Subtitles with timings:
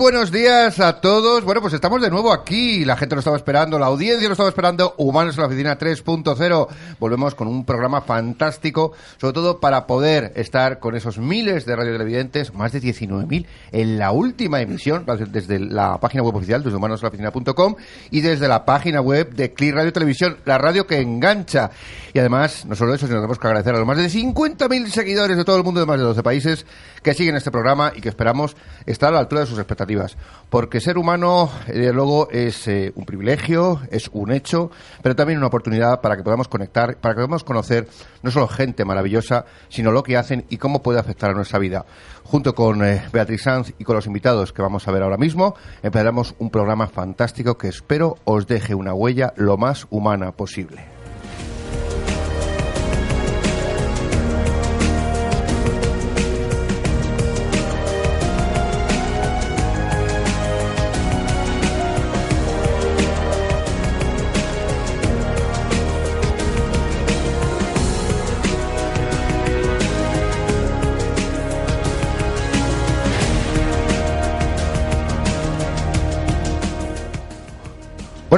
[0.00, 1.44] Buenos días a todos.
[1.44, 2.86] Bueno, pues estamos de nuevo aquí.
[2.86, 4.94] La gente lo estaba esperando, la audiencia lo estaba esperando.
[4.96, 6.68] Humanos en la Oficina 3.0.
[6.98, 12.54] Volvemos con un programa fantástico, sobre todo para poder estar con esos miles de radiotelevidentes,
[12.54, 17.74] más de 19.000 en la última emisión, desde la página web oficial, desde humanosenlaoficina.com
[18.10, 21.72] y desde la página web de Clear Radio Televisión, la radio que engancha.
[22.14, 24.86] Y además, no solo eso, sino que tenemos que agradecer a los más de 50.000
[24.86, 26.64] seguidores de todo el mundo de más de 12 países
[27.02, 28.56] que siguen este programa y que esperamos
[28.86, 30.16] estar a la altura de sus expectativas.
[30.48, 34.70] Porque ser humano, desde luego, es eh, un privilegio, es un hecho,
[35.02, 37.88] pero también una oportunidad para que podamos conectar, para que podamos conocer
[38.22, 41.84] no solo gente maravillosa, sino lo que hacen y cómo puede afectar a nuestra vida.
[42.24, 45.54] Junto con eh, Beatriz Sanz y con los invitados que vamos a ver ahora mismo,
[45.82, 50.99] empezaremos un programa fantástico que espero os deje una huella lo más humana posible.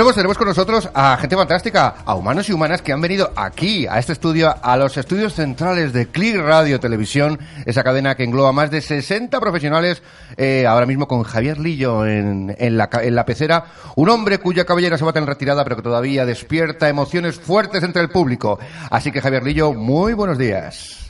[0.03, 3.31] Bueno, pues tenemos con nosotros a gente fantástica, a humanos y humanas que han venido
[3.37, 8.25] aquí, a este estudio, a los estudios centrales de Click Radio Televisión, esa cadena que
[8.25, 10.03] engloba más de 60 profesionales,
[10.37, 14.65] eh, ahora mismo con Javier Lillo en, en, la, en la pecera, un hombre cuya
[14.65, 18.59] cabellera se bate en retirada, pero que todavía despierta emociones fuertes entre el público.
[18.91, 21.02] Así que Javier Lillo, muy buenos días.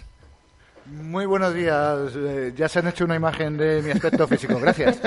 [0.92, 2.12] Muy buenos días.
[2.16, 4.58] Eh, ya se han hecho una imagen de mi aspecto físico.
[4.60, 5.00] Gracias.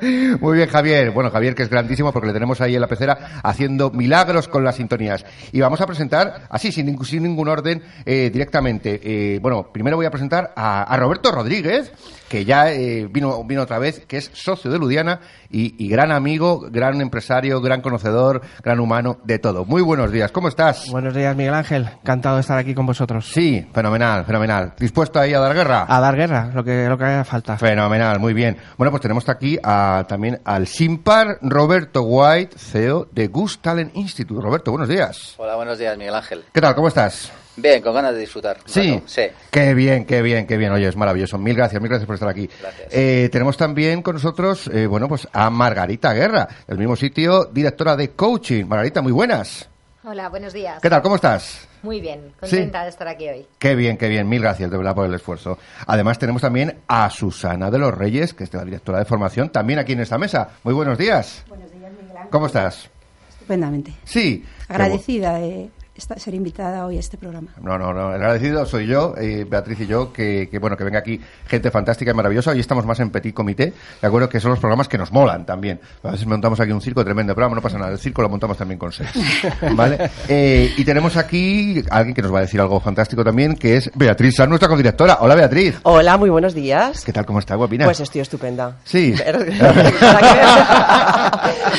[0.40, 1.12] Muy bien, Javier.
[1.12, 4.64] Bueno, Javier, que es grandísimo porque le tenemos ahí en la pecera haciendo milagros con
[4.64, 5.24] las sintonías.
[5.52, 9.00] Y vamos a presentar, así, sin, sin ningún orden, eh, directamente.
[9.02, 11.92] Eh, bueno, primero voy a presentar a, a Roberto Rodríguez,
[12.30, 15.18] que ya eh, vino, vino otra vez, que es socio de Ludiana
[15.50, 19.64] y, y, gran amigo, gran empresario, gran conocedor, gran humano, de todo.
[19.64, 20.88] Muy buenos días, ¿cómo estás?
[20.92, 21.88] Buenos días, Miguel Ángel.
[22.02, 23.26] Encantado de estar aquí con vosotros.
[23.26, 24.74] Sí, fenomenal, fenomenal.
[24.78, 25.86] ¿Dispuesto ahí a dar guerra?
[25.88, 27.58] A dar guerra, lo que, lo que haga falta.
[27.58, 28.56] Fenomenal, muy bien.
[28.78, 34.40] Bueno, pues tenemos aquí a, también al Simpar Roberto White, CEO de Gus Talent Institute.
[34.40, 35.34] Roberto, buenos días.
[35.36, 36.44] Hola, buenos días, Miguel Ángel.
[36.52, 36.76] ¿Qué tal?
[36.76, 37.32] ¿Cómo estás?
[37.56, 38.58] Bien, con ganas de disfrutar.
[38.64, 39.22] Sí, Bueno, sí.
[39.50, 40.72] Qué bien, qué bien, qué bien.
[40.72, 41.36] Oye, es maravilloso.
[41.36, 42.48] Mil gracias, mil gracias por estar aquí.
[42.60, 42.88] Gracias.
[42.92, 47.96] Eh, tenemos también con nosotros, eh, bueno, pues a Margarita Guerra, del mismo sitio, directora
[47.96, 48.64] de coaching.
[48.66, 49.68] Margarita, muy buenas.
[50.04, 50.80] Hola, buenos días.
[50.80, 51.02] ¿Qué tal?
[51.02, 51.68] ¿Cómo estás?
[51.82, 53.46] Muy bien, contenta de estar aquí hoy.
[53.58, 54.28] Qué bien, qué bien.
[54.28, 55.58] Mil gracias, de verdad, por el esfuerzo.
[55.86, 59.78] Además, tenemos también a Susana de los Reyes, que es la directora de formación, también
[59.78, 60.48] aquí en esta mesa.
[60.62, 61.44] Muy buenos días.
[61.48, 62.30] Buenos días, Miguel Ángel.
[62.30, 62.88] ¿Cómo estás?
[63.28, 63.92] Estupendamente.
[64.04, 64.44] Sí.
[64.68, 67.48] Agradecida de esta- ser invitada hoy a este programa.
[67.60, 68.08] No, no, no.
[68.08, 72.10] Agradecido soy yo, eh, Beatriz y yo, que, que, bueno, que venga aquí gente fantástica
[72.10, 72.50] y maravillosa.
[72.50, 75.44] Hoy estamos más en petit comité, de acuerdo, que son los programas que nos molan
[75.46, 75.78] también.
[76.02, 77.92] A veces montamos aquí un circo tremendo, pero no pasa nada.
[77.92, 79.10] El circo lo montamos también con seis.
[79.74, 80.10] ¿Vale?
[80.28, 83.76] Eh, y tenemos aquí a alguien que nos va a decir algo fantástico también, que
[83.76, 85.18] es Beatriz Sanz, nuestra codirectora.
[85.20, 85.78] Hola, Beatriz.
[85.82, 87.04] Hola, muy buenos días.
[87.04, 87.26] ¿Qué tal?
[87.26, 87.84] ¿Cómo está, guapina?
[87.84, 88.78] Pues estoy estupenda.
[88.84, 89.14] Sí.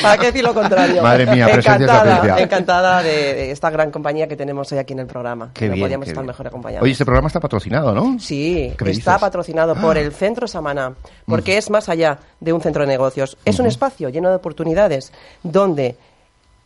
[0.02, 1.02] ¿Para qué, decir lo contrario?
[1.02, 2.44] Madre mía, presencia es encantada, presencia.
[2.44, 5.50] encantada de, de esta gran compañía que tenemos hoy aquí en el programa.
[5.54, 6.28] Qué no bien, podíamos qué estar bien.
[6.28, 6.82] mejor acompañados.
[6.82, 8.18] Oye, este programa está patrocinado, ¿no?
[8.20, 9.20] Sí, ¿Qué me está dices?
[9.20, 10.94] patrocinado por el Centro Samaná,
[11.26, 13.36] porque es más allá de un centro de negocios.
[13.44, 15.12] Es un espacio lleno de oportunidades
[15.42, 15.96] donde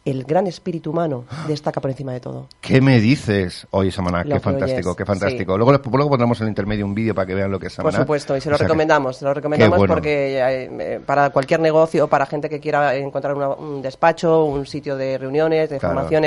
[0.05, 2.47] el gran espíritu humano destaca por encima de todo.
[2.61, 3.67] ¿Qué me dices?
[3.73, 5.55] Oye, Samaná, Lo qué fantástico, oyes, qué fantástico.
[5.55, 5.59] sí.
[5.59, 7.97] Luego, luego pondremos en el intermedio un vídeo para que vean lo que es Samaná.
[7.99, 9.17] Por supuesto, y se lo O sea que- recomendamos.
[9.17, 9.93] Se lo recomendamos bueno.
[9.95, 14.65] porque eh, eh, para cualquier negocio, para gente que quiera encontrar una- un despacho, un
[14.65, 15.97] sitio de reuniones, de Claro.
[15.97, 16.25] formación,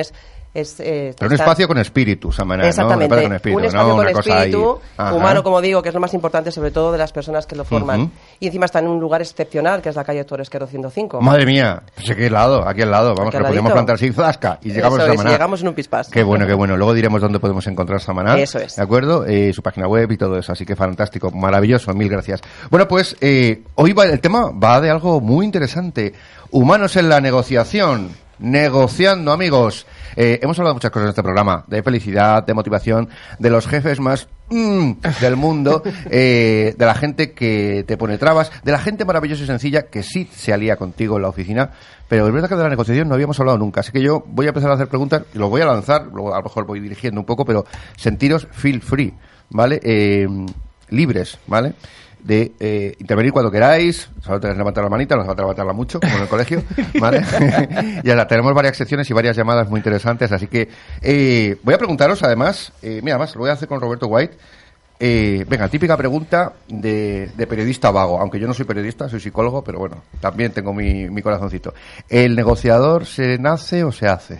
[0.54, 0.80] es...
[0.80, 2.69] eh, Pero un está- espacio con espíritu, Samaná, ¿no?
[2.69, 3.96] Exactamente, Un espacio con espíritu, un espacio ¿no?
[3.96, 4.80] con espíritu
[5.16, 7.63] humano, como digo, que es lo más importante, sobre todo de las personas que lo
[7.66, 8.12] forman.
[8.40, 11.22] Y encima está en un lugar excepcional, que es la calle Torresquero 105.
[11.22, 13.16] Madre mía, pues aquí al lado, aquí al lado.
[13.16, 13.72] Vamos, Aquí que ladito.
[13.74, 15.31] plantar así, zasca, y llegamos Eso a es, Samaná.
[15.31, 16.10] llegamos en un pispás.
[16.10, 16.75] Qué bueno, qué bueno.
[16.78, 18.38] Luego diremos dónde podemos encontrar Samaná.
[18.40, 18.75] Eso es.
[18.75, 19.25] ¿De acuerdo?
[19.25, 20.51] Eh, su página web y todo eso.
[20.51, 21.94] Así que fantástico, maravilloso.
[21.94, 22.42] Mil gracias.
[22.69, 26.13] Bueno, pues eh, hoy va, el tema va de algo muy interesante.
[26.51, 28.10] Humanos en la negociación.
[28.39, 29.86] Negociando, amigos.
[30.15, 31.65] Eh, hemos hablado muchas cosas en este programa.
[31.68, 37.33] De felicidad, de motivación, de los jefes más mm, del mundo, eh, de la gente
[37.33, 41.18] que te pone trabas, de la gente maravillosa y sencilla que sí se alía contigo
[41.18, 41.71] en la oficina.
[42.07, 43.81] Pero es verdad que de la negociación no habíamos hablado nunca.
[43.81, 46.06] Así que yo voy a empezar a hacer preguntas y lo voy a lanzar.
[46.06, 47.65] Luego a lo mejor voy dirigiendo un poco, pero
[47.97, 49.13] sentiros feel free,
[49.50, 49.81] ¿vale?
[49.83, 50.27] Eh,
[50.89, 51.74] libres, ¿vale?
[52.24, 55.74] De eh, intervenir cuando queráis, solo tenéis que levantar la manita, no hace falta levantarla
[55.74, 56.63] mucho, como en el colegio,
[57.00, 57.24] ¿vale?
[58.04, 60.69] y ahora tenemos varias secciones y varias llamadas muy interesantes, así que
[61.01, 64.38] eh, voy a preguntaros además, eh, mira, más, lo voy a hacer con Roberto White,
[65.01, 69.63] Eh, venga, típica pregunta de, de periodista vago, aunque yo no soy periodista, soy psicólogo,
[69.63, 71.74] pero bueno, también tengo mi, mi corazoncito.
[72.10, 74.39] ¿El negociador se nace o se hace?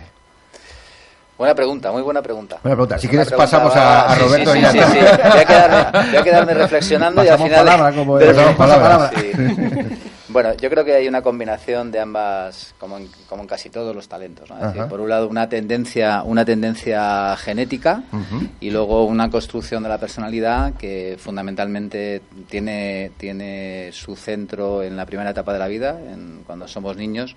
[1.40, 2.58] Buena pregunta, muy buena pregunta.
[2.62, 2.98] Buena pregunta.
[2.98, 4.78] Si Es quieres pregunta, pasamos a- a sí, Roberto sí, y ya sí.
[4.78, 7.64] Voy a quedarme, voy a quedarme reflexionando y al final...
[7.64, 8.26] palabra, como es.
[8.36, 9.10] Pasamos palabra.
[10.28, 13.96] Bueno, yo creo que hay una combinación de ambas, como en, como en casi todos
[13.96, 14.48] los talentos.
[14.48, 14.56] ¿no?
[14.58, 14.88] Es decir, Ajá.
[14.88, 18.04] por un lado, una tendencia, una tendencia genética
[18.60, 25.04] y luego una construcción de la personalidad que fundamentalmente tiene, tiene su centro en la
[25.04, 27.34] primera etapa de la vida, en, cuando somos niños.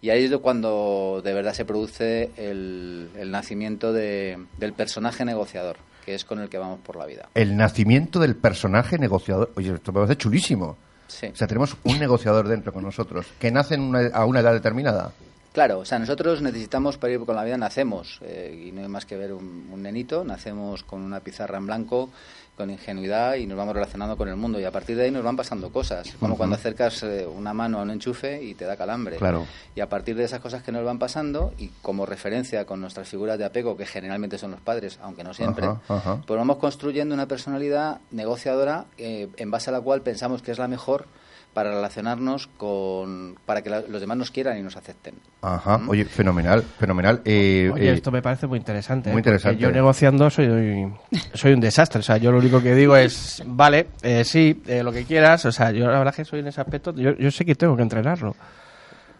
[0.00, 5.76] Y ahí es cuando de verdad se produce el, el nacimiento de- del personaje negociador,
[6.04, 7.28] que es con el que vamos por la vida.
[7.34, 9.52] El nacimiento del personaje negociador.
[9.56, 10.76] Oye, esto me parece chulísimo.
[11.06, 11.26] Sí.
[11.32, 14.52] O sea, tenemos un negociador dentro con nosotros, que nace en una- a una edad
[14.52, 15.12] determinada.
[15.52, 18.88] Claro, o sea, nosotros necesitamos para ir con la vida, nacemos, eh, y no hay
[18.88, 22.10] más que ver un, un nenito, nacemos con una pizarra en blanco,
[22.56, 25.24] con ingenuidad y nos vamos relacionando con el mundo y a partir de ahí nos
[25.24, 28.76] van pasando cosas, como cuando acercas eh, una mano a un enchufe y te da
[28.76, 29.16] calambre.
[29.16, 29.46] Claro.
[29.74, 33.08] Y a partir de esas cosas que nos van pasando y como referencia con nuestras
[33.08, 37.26] figuras de apego, que generalmente son los padres, aunque no siempre, pues vamos construyendo una
[37.26, 41.06] personalidad negociadora eh, en base a la cual pensamos que es la mejor
[41.54, 45.14] para relacionarnos con para que la- los demás nos quieran y nos acepten.
[45.40, 45.78] Ajá.
[45.78, 45.88] ¿Mm?
[45.88, 47.20] Oye, fenomenal, fenomenal.
[47.24, 49.10] Eh, Oye, eh, esto me parece muy interesante.
[49.10, 49.20] muy ¿eh?
[49.20, 49.58] Interesante.
[49.62, 50.92] Yo negociando soy,
[51.32, 52.00] soy un desastre.
[52.00, 55.44] O sea, yo lo único que digo es, vale, eh, sí, eh, lo que quieras.
[55.46, 57.76] O sea, yo la verdad que soy en ese aspecto, yo, yo sé que tengo
[57.76, 58.34] que entrenarlo.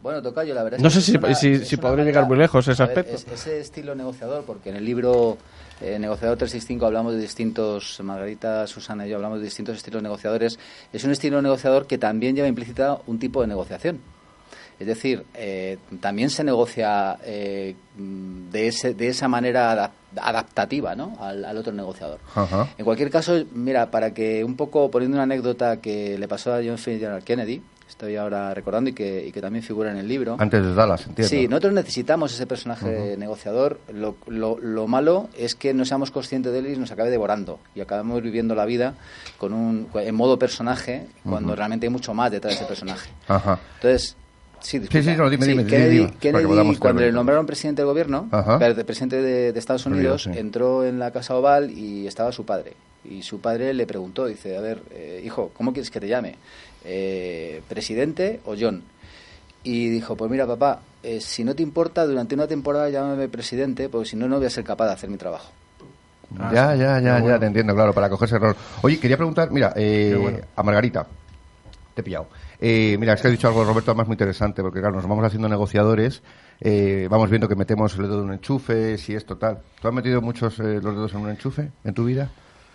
[0.03, 2.27] Bueno, Tocayo, la verdad es No que sé es si- una- si- es podré llegar
[2.27, 3.15] muy lejos ese ver, aspecto.
[3.15, 5.39] es- ese estilo negociador, porque en el libro
[5.81, 10.59] eh, Negociador 365 hablamos de distintos, Margarita, Susana y yo hablamos de distintos estilos negociadores.
[10.93, 14.01] Es un estilo negociador que también lleva implícita un tipo de negociación.
[14.81, 21.17] Es decir, eh, también se negocia eh, de, ese, de esa manera adap- adaptativa ¿no?
[21.21, 22.19] al, al otro negociador.
[22.35, 22.69] Ajá.
[22.77, 26.57] En cualquier caso, mira, para que un poco poniendo una anécdota que le pasó a
[26.57, 27.01] John F.
[27.25, 30.37] Kennedy, estoy ahora recordando y que, y que también figura en el libro.
[30.39, 31.29] Antes de Dallas, entiendo.
[31.29, 33.79] Sí, nosotros necesitamos ese personaje negociador.
[33.93, 37.61] Lo, lo, lo malo es que no seamos conscientes de él y nos acabe devorando.
[37.75, 38.95] Y acabamos viviendo la vida
[39.39, 43.11] con un, en modo personaje, cuando realmente hay mucho más detrás de ese personaje.
[43.29, 43.61] Ajá.
[43.77, 44.17] Entonces,
[44.61, 45.11] sí, disculpa.
[45.11, 48.59] sí, no, dime, dime, Kennedy, dime, Kennedy, cuando le nombraron presidente del gobierno, Ajá.
[48.85, 50.31] presidente de, de Estados Unidos, sí.
[50.35, 52.75] entró en la Casa Oval y estaba su padre.
[53.05, 56.37] Y su padre le preguntó, dice, a ver, eh, hijo, ¿cómo quieres que te llame?
[56.85, 58.83] Eh, ¿Presidente o John?
[59.63, 63.89] Y dijo, pues mira, papá, eh, si no te importa, durante una temporada llámame presidente,
[63.89, 65.51] porque si no, no voy a ser capaz de hacer mi trabajo.
[66.53, 68.57] Ya, ya, ya, ya, te entiendo, claro, para cogerse el rol.
[68.83, 70.39] Oye, quería preguntar, mira, eh, bueno.
[70.57, 71.07] a Margarita.
[71.95, 72.27] Te he pillado.
[72.61, 75.25] Eh, mira, es que has dicho algo, Roberto, además muy interesante, porque claro, nos vamos
[75.25, 76.23] haciendo negociadores,
[76.61, 79.59] eh, vamos viendo que metemos el dedo en un enchufe, si es total.
[79.81, 82.31] ¿Tú has metido muchos eh, los dedos en un enchufe en tu vida?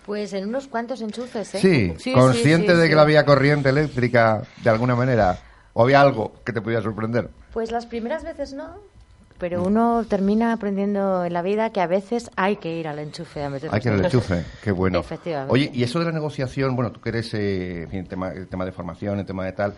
[0.09, 1.59] Pues en unos cuantos enchufes, ¿eh?
[1.59, 5.37] Sí, sí, consciente sí, de que la había corriente eléctrica de alguna manera,
[5.73, 7.29] o había algo que te podía sorprender.
[7.53, 8.73] Pues las primeras veces no,
[9.37, 13.43] pero uno termina aprendiendo en la vida que a veces hay que ir al enchufe
[13.43, 15.01] a meter Hay que ir al enchufe, qué bueno.
[15.01, 15.53] Efectivamente.
[15.53, 18.47] Oye, y eso de la negociación, bueno, tú que eres, eh, en fin, tema, el
[18.47, 19.75] tema de formación, el tema de tal,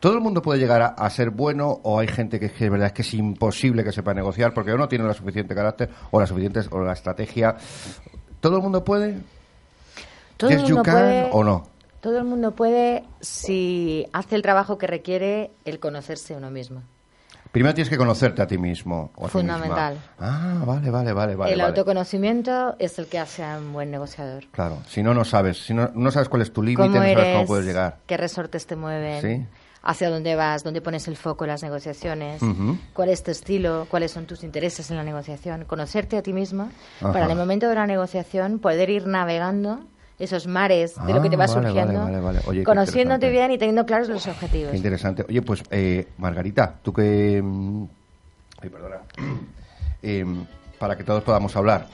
[0.00, 2.68] ¿todo el mundo puede llegar a, a ser bueno o hay gente que, es que
[2.68, 5.88] verdad es que es imposible que sepa negociar porque o no tiene la suficiente carácter
[6.10, 7.54] o la suficiente o la estrategia?
[8.40, 9.37] ¿Todo el mundo puede?
[10.38, 11.64] Todo Yes, el you mundo can puede, o no?
[12.00, 16.82] Todo el mundo puede si hace el trabajo que requiere el conocerse uno mismo.
[17.50, 19.10] Primero tienes que conocerte a ti mismo.
[19.16, 19.98] O Fundamental.
[20.20, 21.52] Ah, vale, vale, vale, vale.
[21.52, 21.68] el vale.
[21.70, 24.44] autoconocimiento es el que hace a un buen negociador.
[24.52, 25.64] Claro, si no, no sabes.
[25.64, 27.98] Si no, no sabes cuál es tu límite, ¿Cómo no sabes cómo puedes llegar.
[28.06, 29.20] ¿Qué resortes te mueven?
[29.22, 29.46] Sí.
[29.82, 30.62] ¿Hacia dónde vas?
[30.62, 32.42] ¿Dónde pones el foco en las negociaciones?
[32.42, 32.76] Ujú.
[32.92, 33.86] ¿Cuál es tu estilo?
[33.90, 35.64] ¿Cuáles son tus intereses en la negociación?
[35.64, 37.12] Conocerte a ti misma Ajá.
[37.12, 39.80] para en el momento de la negociación poder ir navegando
[40.18, 42.40] esos mares de lo Ah, que te va vale, surgiendo, vale, vale, vale.
[42.46, 44.70] Oye, conociéndote bien y teniendo claros los objetivos.
[44.72, 45.24] Qué interesante.
[45.28, 47.40] Oye, pues, eh, Margarita, tú que...
[47.42, 47.84] mm,
[48.60, 48.96] Ay, perdona.
[50.00, 50.24] Eh,
[50.78, 51.88] para que todos podamos hablar.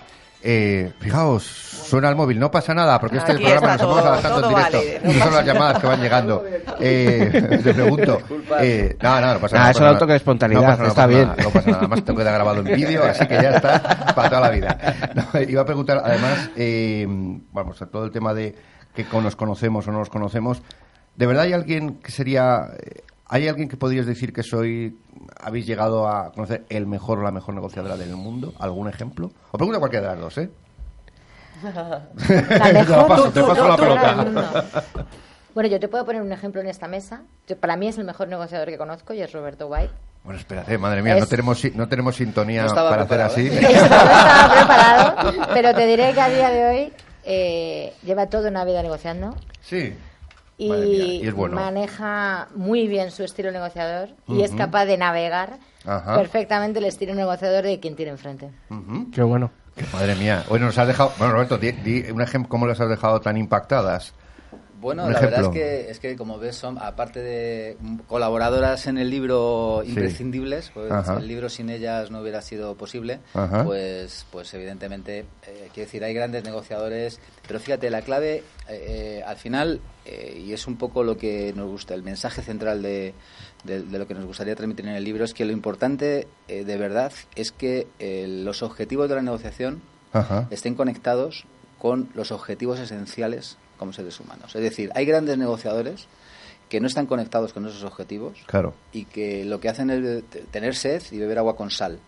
[0.47, 4.43] Eh, fijaos, suena el móvil, no pasa nada, porque este Aquí programa nos estamos adaptando
[4.43, 4.77] en directo.
[4.77, 6.45] vale, no son las llamadas que van llegando.
[6.81, 8.19] Eh, te pregunto.
[8.61, 9.71] Eh, no, no, no pasa nada.
[9.71, 10.17] eso no un toque de nada.
[10.17, 11.29] espontaneidad, No pasa nada, está no pasa bien.
[11.29, 11.79] nada, no pasa nada.
[11.79, 14.79] Además, te queda grabado en vídeo, así que ya está para toda la vida.
[15.15, 17.07] No, iba a preguntar, además, eh,
[17.53, 18.55] vamos, a todo el tema de
[18.95, 20.63] que nos conocemos o no nos conocemos.
[21.17, 22.69] ¿De verdad hay alguien que sería...
[23.35, 24.97] ¿Hay alguien que podrías decir que soy...
[25.41, 28.55] ¿Habéis llegado a conocer el mejor o la mejor negociadora del mundo?
[28.61, 29.33] ¿Algún ejemplo?
[29.51, 30.51] O pregunta cualquiera de las dos, ¿eh?
[31.65, 34.65] La mejor paso, te paso la pelota.
[35.55, 37.23] Bueno, yo te puedo poner un ejemplo en esta mesa.
[37.49, 39.91] Yo- para mí es el mejor negociador que conozco y es Roberto White.
[40.25, 43.51] Bueno, espérate, madre mía, Es- no tenemos, no tenemos sintonía No para hacer así.
[43.51, 46.93] no estaba preparado, pero te diré que a día de hoy
[47.25, 49.95] eh, lleva toda una vida negociando Sí.
[50.57, 51.57] Y, Madre mía, y es bueno.
[51.57, 56.17] maneja muy bien su estilo negociador y es capaz de navegar Ajá.
[56.17, 58.51] perfectamente el estilo negociador de quien tiene enfrente.
[59.13, 59.51] Qué bueno.
[59.93, 60.45] Madre mía.
[60.49, 61.13] Bueno, nos has dejado...
[61.19, 64.15] Bueno, Roberto, di, di un ejemplo, ¿cómo las has dejado tan impactadas?
[64.85, 69.09] Bueno, la verdad es que, es que, como ves, son, aparte de colaboradoras en el
[69.09, 69.89] libro Sí.
[69.89, 73.65] imprescindibles, pues el libro sin ellas no hubiera sido posible, Ajá.
[73.65, 78.85] pues, pues evidentemente, eh, quiero decir, hay grandes negociadores, pero fíjate, la clave, eh,
[79.19, 82.83] eh, al final, eh, y es un poco lo que nos gusta, el mensaje central
[82.83, 83.15] de,
[83.65, 86.77] de- de lo que nos gustaría transmitir en el libro, es que lo importante, de
[86.77, 87.87] verdad, es que
[88.45, 89.81] los objetivos de la negociación
[90.13, 90.47] Ajá.
[90.51, 91.47] estén conectados
[91.79, 94.55] con los objetivos esenciales como seres humanos.
[94.55, 96.07] Es decir, hay grandes negociadores
[96.69, 98.75] que no están conectados con esos objetivos Claro.
[98.93, 101.99] y que lo que hacen es tener sed y beber agua con sal.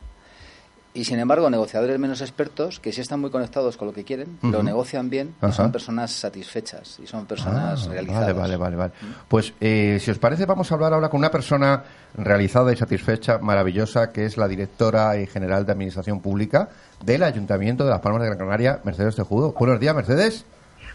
[0.95, 4.39] Y sin embargo, negociadores menos expertos, que sí están muy conectados con lo que quieren,
[4.41, 8.35] lo negocian bien y son personas satisfechas y son personas Ah, realizadas.
[8.35, 8.93] Vale, vale, vale, vale.
[9.29, 13.37] Pues eh, si os parece vamos a hablar ahora con una persona realizada y satisfecha,
[13.37, 16.71] maravillosa, que es la directora y general de Administración Pública
[17.05, 19.53] del Ayuntamiento de Las Palmas de Gran Canaria, Mercedes Tejudo.
[19.53, 20.47] Buenos días, Mercedes.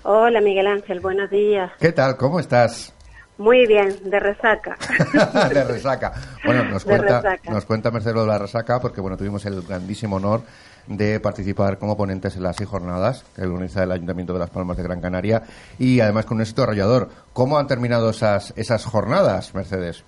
[0.03, 1.71] Hola Miguel Ángel, buenos días.
[1.79, 2.17] ¿Qué tal?
[2.17, 2.91] ¿Cómo estás?
[3.37, 4.75] Muy bien, de resaca.
[5.53, 6.11] de resaca.
[6.43, 7.51] Bueno, nos cuenta, resaca.
[7.51, 10.41] nos cuenta Mercedes de la resaca porque bueno, tuvimos el grandísimo honor
[10.87, 14.77] de participar como ponentes en las seis jornadas que organiza el Ayuntamiento de Las Palmas
[14.77, 15.43] de Gran Canaria
[15.77, 17.09] y además con un éxito arrollador.
[17.33, 20.03] ¿Cómo han terminado esas, esas jornadas, Mercedes?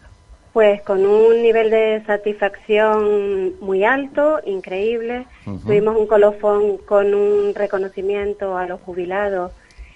[0.54, 5.26] Pues con un nivel de satisfacción muy alto, increíble.
[5.46, 9.52] Tuvimos un colofón con un reconocimiento a los jubilados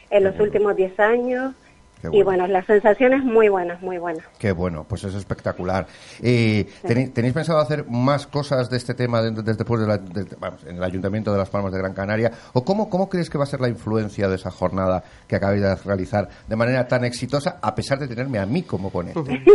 [0.09, 1.53] en los últimos 10 años.
[2.01, 2.25] Qué Y bueno.
[2.25, 4.23] bueno, las sensaciones muy buenas, muy buenas.
[4.39, 5.87] Qué bueno, pues es espectacular.
[6.21, 9.97] Eh, ¿tenéis, tenéis pensado hacer más cosas de este tema de- desde después de la-
[9.97, 12.31] de- vamos, en el Ayuntamiento de Las Palmas de Gran Canaria?
[12.53, 15.61] ¿O cómo, cómo crees que va a ser la influencia de esa jornada que acabáis
[15.61, 19.19] de realizar de manera tan exitosa, a pesar de tenerme a mí como ponente?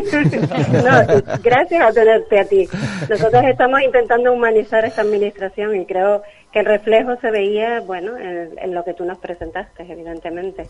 [0.73, 2.69] No, gracias a tenerte a ti.
[3.09, 6.23] Nosotros estamos intentando humanizar esta administración y creo
[6.53, 10.67] que el reflejo se veía, bueno, en, en lo que tú nos presentaste, evidentemente.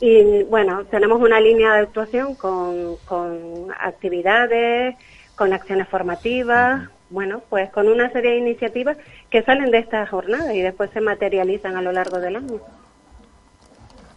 [0.00, 4.96] Y bueno, tenemos una línea de actuación con, con actividades,
[5.36, 8.96] con acciones formativas, bueno, pues con una serie de iniciativas
[9.30, 12.60] que salen de esta jornada y después se materializan a lo largo del año.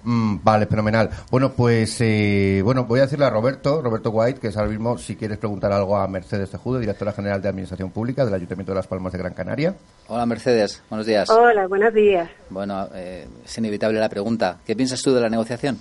[0.04, 1.12] Mm, vale, fenomenal.
[1.30, 4.98] Bueno, pues eh, bueno, voy a decirle a Roberto, Roberto White, que es ahora mismo,
[4.98, 8.78] si quieres preguntar algo a Mercedes Tejudo, directora general de Administración Pública del Ayuntamiento de
[8.78, 9.76] Las Palmas de Gran Canaria.
[10.08, 11.30] Hola Mercedes, buenos días.
[11.30, 12.28] Hola, buenos días.
[12.50, 14.58] Bueno, eh, es inevitable la pregunta.
[14.66, 15.78] ¿Qué piensas tú de la negociación?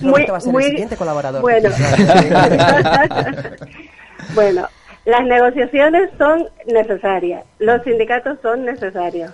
[0.00, 1.42] Roberto va a ser el siguiente colaborador.
[1.42, 1.70] Bueno.
[4.34, 4.68] bueno,
[5.04, 9.32] las negociaciones son necesarias, los sindicatos son necesarios.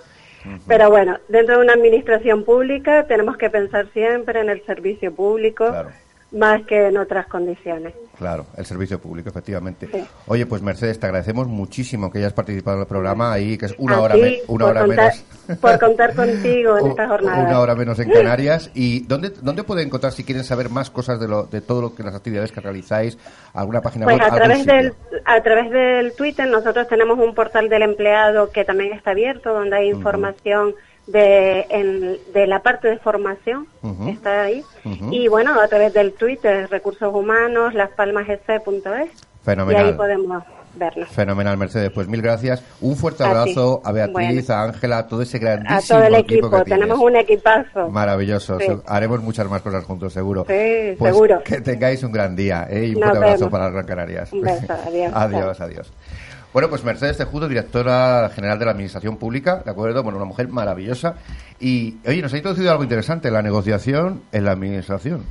[0.67, 5.69] Pero bueno, dentro de una administración pública tenemos que pensar siempre en el servicio público
[5.69, 5.89] Claro.
[6.35, 7.93] Más que en otras condiciones.
[8.17, 9.87] Claro, el servicio público, efectivamente.
[9.91, 10.05] Sí.
[10.27, 13.75] Oye, pues Mercedes, te agradecemos muchísimo que hayas participado en el programa ahí, que es
[13.77, 15.13] una A hora, me- una hora contar-
[15.47, 15.59] menos.
[15.61, 17.43] por contar contigo en esta jornada.
[17.43, 18.71] Una hora menos en Canarias.
[18.75, 21.95] ¿Y dónde, dónde pueden encontrar, si quieren saber más cosas de, lo, de todo lo
[21.95, 23.17] que las actividades que realizáis?
[23.53, 24.25] ¿Alguna página Pues web?
[24.31, 24.93] a través del
[25.25, 29.75] a través del Twitter nosotros tenemos un portal del empleado que también está abierto donde
[29.75, 30.73] hay información
[31.07, 33.67] de en- de la parte de formación
[34.07, 34.63] está ahí
[35.11, 39.85] y bueno a través del Twitter recursos humanos laspalmasgc.es y Fenomenal.
[39.85, 40.43] ahí podemos
[40.77, 41.89] vernos Fenomenal, Mercedes.
[41.93, 42.61] Pues mil gracias.
[42.81, 44.53] Un fuerte A abrazo a Beatriz, Bueno.
[44.61, 48.59] a Ángela, a todo ese a grandísimo todo el equipo equipo tenemos un equipazo Maravilloso.
[48.59, 48.65] Sí.
[48.87, 50.41] Haremos muchas más cosas juntos, seguro.
[50.49, 51.41] Sí, Pues seguro.
[51.45, 52.87] Que tengáis un gran día ¿eh?
[52.87, 54.33] y un Nos fuerte abrazo para Gran Canarias.
[54.33, 55.11] Un beso, adiós.
[55.15, 55.93] adiós, adiós.
[56.55, 60.03] Bueno, pues Mercedes Tejudo, directora general de la Administración Pública, ¿de acuerdo?
[60.03, 61.15] Bueno, una mujer maravillosa.
[61.59, 65.25] Y, oye, nos ha introducido algo interesante, la negociación en la Administración.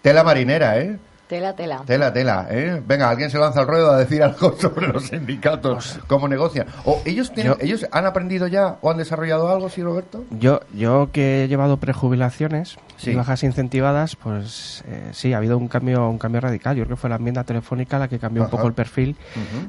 [0.00, 0.98] Tela marinera, ¿eh?
[1.28, 1.82] Tela, tela.
[1.84, 2.80] Tela, tela, ¿eh?
[2.86, 6.68] Venga, alguien se lanza al ruedo a decir algo sobre los sindicatos, cómo negocian.
[6.84, 10.22] ¿O ellos, tienen, Yo- ellos han aprendido ya o han desarrollado algo, sí, Roberto?
[10.30, 13.10] Yo, yo que he llevado prejubilaciones Sí.
[13.10, 16.76] y bajas incentivadas, pues eh, sí, ha habido un cambio, un cambio radical.
[16.76, 18.48] Yo creo que fue la enmienda telefónica la que cambió Ajá.
[18.48, 19.16] un poco el perfil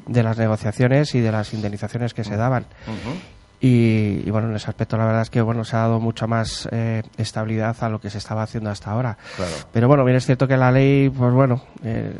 [0.06, 2.66] de las negociaciones y de las indemnizaciones que se daban.
[3.60, 6.28] Y, y, bueno, en ese aspecto la verdad es que bueno se ha dado mucha
[6.28, 9.18] más eh, estabilidad a lo que se estaba haciendo hasta ahora.
[9.36, 9.52] Claro.
[9.72, 12.14] Pero bueno, bien es cierto que la ley, pues bueno, eh,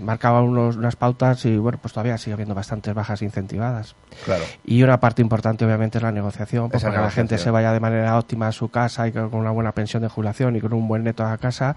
[0.00, 3.96] marcaba unos, unas pautas y bueno, pues todavía sigue habiendo bastantes bajas incentivadas.
[4.24, 4.44] Claro.
[4.64, 7.72] Y una parte importante, obviamente, es la negociación, pues, para que la gente se vaya
[7.72, 10.72] de manera óptima a su casa y con una buena pensión de jubilación y con
[10.72, 11.74] un buen neto a casa.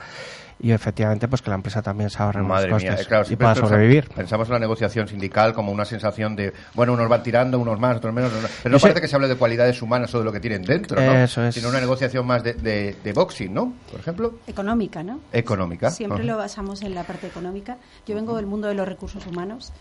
[0.59, 3.35] Y efectivamente pues que la empresa también se ahorre unos Madre costes mía, claro, y
[3.35, 4.09] pueda sobrevivir.
[4.09, 7.97] Pensamos en la negociación sindical como una sensación de, bueno, unos van tirando, unos más,
[7.97, 8.31] otros menos,
[8.63, 10.63] pero no sé- parece que se hable de cualidades humanas o de lo que tienen
[10.63, 11.13] dentro, ¿no?
[11.13, 11.53] Eso es.
[11.55, 13.73] Sino una negociación más de, de- de boxing, ¿no?
[13.91, 15.19] Por ejemplo, Económica, ¿no?
[15.31, 15.91] económica.
[15.91, 17.77] Siempre lo basamos en la parte económica.
[18.07, 19.71] Yo vengo del mundo de los recursos humanos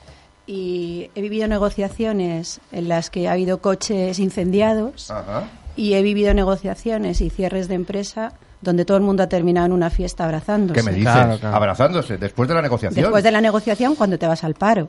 [0.46, 5.44] y he vivido negociaciones en las que ha habido coches incendiados Ajá.
[5.74, 9.72] y he vivido negociaciones y cierres de empresa donde todo el mundo ha terminado en
[9.72, 10.80] una fiesta abrazándose.
[10.80, 11.12] ¿Qué me dices?
[11.12, 11.56] Claro, claro.
[11.56, 13.02] Abrazándose después de la negociación.
[13.02, 14.88] Después de la negociación, cuando te vas al paro.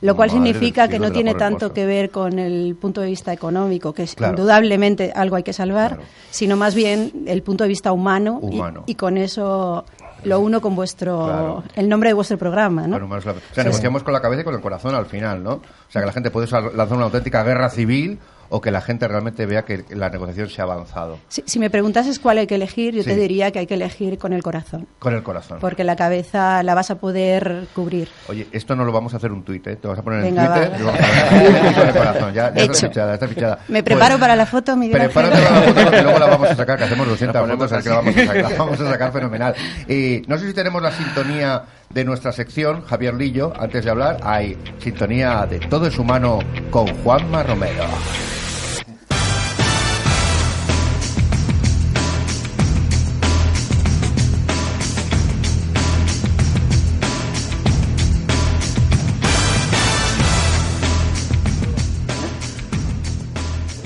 [0.00, 3.32] Lo cual Madre significa que no tiene tanto que ver con el punto de vista
[3.32, 4.32] económico, que es Claro.
[4.34, 6.02] indudablemente algo hay que salvar, Claro.
[6.30, 8.82] sino más bien el punto de vista humano, y- Humano.
[8.86, 9.84] Y, con eso
[10.24, 11.64] lo uno con vuestro Claro.
[11.76, 12.96] el nombre de vuestro programa, ¿no?
[12.96, 15.52] O sea, negociamos con la cabeza y con el corazón al final, ¿no?
[15.54, 18.18] O sea, que la gente puede lanzar una auténtica guerra civil
[18.56, 21.18] o que la gente realmente vea que la negociación se ha avanzado.
[21.26, 23.08] Si, si me preguntases cuál hay que elegir, yo Sí.
[23.10, 25.58] te diría que hay que elegir con el corazón, Con el corazón.
[25.60, 28.08] porque la cabeza la vas a poder cubrir.
[28.28, 29.74] Oye, esto no lo vamos a hacer un tuit, ¿eh?
[29.76, 30.78] Te vas a poner Venga, en Twitter va.
[30.78, 32.32] y vamos a ver y con el corazón.
[32.34, 33.58] Ya, ya está fichada, está fichada.
[33.68, 36.50] Me preparo Pues, para la foto, Miguel Prepárate para la foto porque luego la vamos
[36.50, 38.58] a sacar, que hacemos 200 La ponemos fotos, así que la vamos a sacar, la
[38.58, 39.54] vamos a sacar fenomenal.
[39.88, 44.18] Y no sé si tenemos la sintonía de nuestra sección, Javier Lillo, antes de hablar,
[44.22, 46.38] hay sintonía de Todo es Humano
[46.70, 47.84] con Juanma Romero.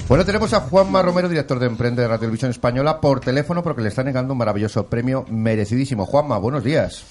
[0.09, 3.83] Bueno, tenemos a Juanma Romero, director de Emprende de la Televisión Española, por teléfono porque
[3.83, 6.07] le está negando un maravilloso premio merecidísimo.
[6.07, 7.05] Juanma, buenos días.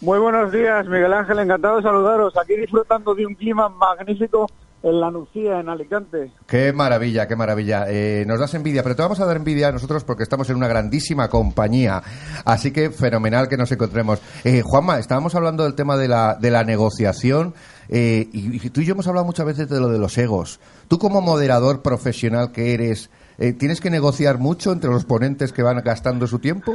[0.00, 2.36] Muy buenos días, Miguel Ángel, encantado de saludaros.
[2.36, 4.48] Aquí disfrutando de un clima magnífico
[4.82, 6.32] en la Nucía, en Alicante.
[6.48, 7.84] Qué maravilla, qué maravilla.
[7.86, 10.56] Eh, nos das envidia, pero te vamos a dar envidia a nosotros porque estamos en
[10.56, 12.02] una grandísima compañía.
[12.44, 14.20] Así que fenomenal que nos encontremos.
[14.42, 17.54] Eh, Juanma, estábamos hablando del tema de la, de la negociación
[17.88, 20.58] eh, y, y tú y yo hemos hablado muchas veces de lo de los egos.
[20.90, 25.62] Tú como moderador profesional que eres, eh, ¿tienes que negociar mucho entre los ponentes que
[25.62, 26.74] van gastando su tiempo?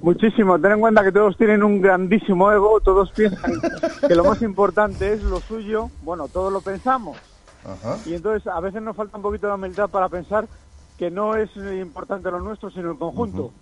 [0.00, 0.58] Muchísimo.
[0.58, 3.52] Ten en cuenta que todos tienen un grandísimo ego, todos piensan
[4.08, 5.88] que lo más importante es lo suyo.
[6.02, 7.16] Bueno, todos lo pensamos.
[7.64, 7.96] Ajá.
[8.06, 10.48] Y entonces a veces nos falta un poquito de humildad para pensar
[10.98, 13.52] que no es importante lo nuestro, sino el conjunto.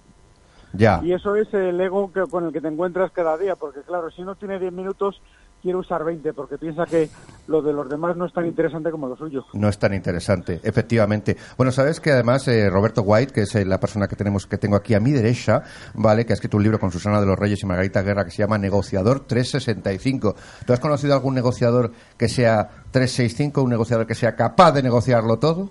[0.73, 1.03] Ya.
[1.05, 4.11] Y eso es el ego que, con el que te encuentras cada día, porque claro,
[4.11, 5.20] si uno tiene 10 minutos,
[5.61, 7.09] quiere usar 20, porque piensa que
[7.46, 9.44] lo de los demás no es tan interesante como lo suyo.
[9.53, 11.37] No es tan interesante, efectivamente.
[11.57, 14.59] Bueno, sabes que además eh, Roberto White, que es eh, la persona que tenemos que
[14.59, 15.62] tengo aquí a mi derecha,
[15.94, 18.31] vale, que ha escrito un libro con Susana de los Reyes y Margarita Guerra que
[18.31, 20.35] se llama Negociador 365.
[20.66, 25.38] ¿Tú has conocido algún negociador que sea 365, un negociador que sea capaz de negociarlo
[25.38, 25.70] todo?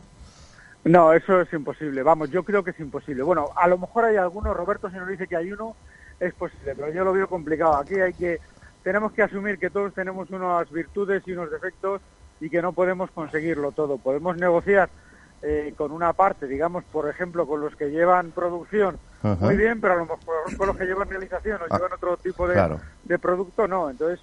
[0.85, 2.03] No, eso es imposible.
[2.03, 3.23] Vamos, yo creo que es imposible.
[3.23, 5.75] Bueno, a lo mejor hay alguno, Roberto, si nos dice que hay uno,
[6.19, 7.75] es posible, pero yo lo veo complicado.
[7.75, 8.39] Aquí hay que,
[8.83, 12.01] tenemos que asumir que todos tenemos unas virtudes y unos defectos
[12.41, 13.97] y que no podemos conseguirlo todo.
[13.97, 14.89] Podemos negociar
[15.41, 19.45] eh, con una parte, digamos, por ejemplo, con los que llevan producción, Ajá.
[19.45, 20.19] muy bien, pero a lo mejor
[20.57, 22.79] con los que llevan realización o Ah, llevan otro tipo de, claro.
[23.03, 23.89] de producto, no.
[23.89, 24.19] Entonces,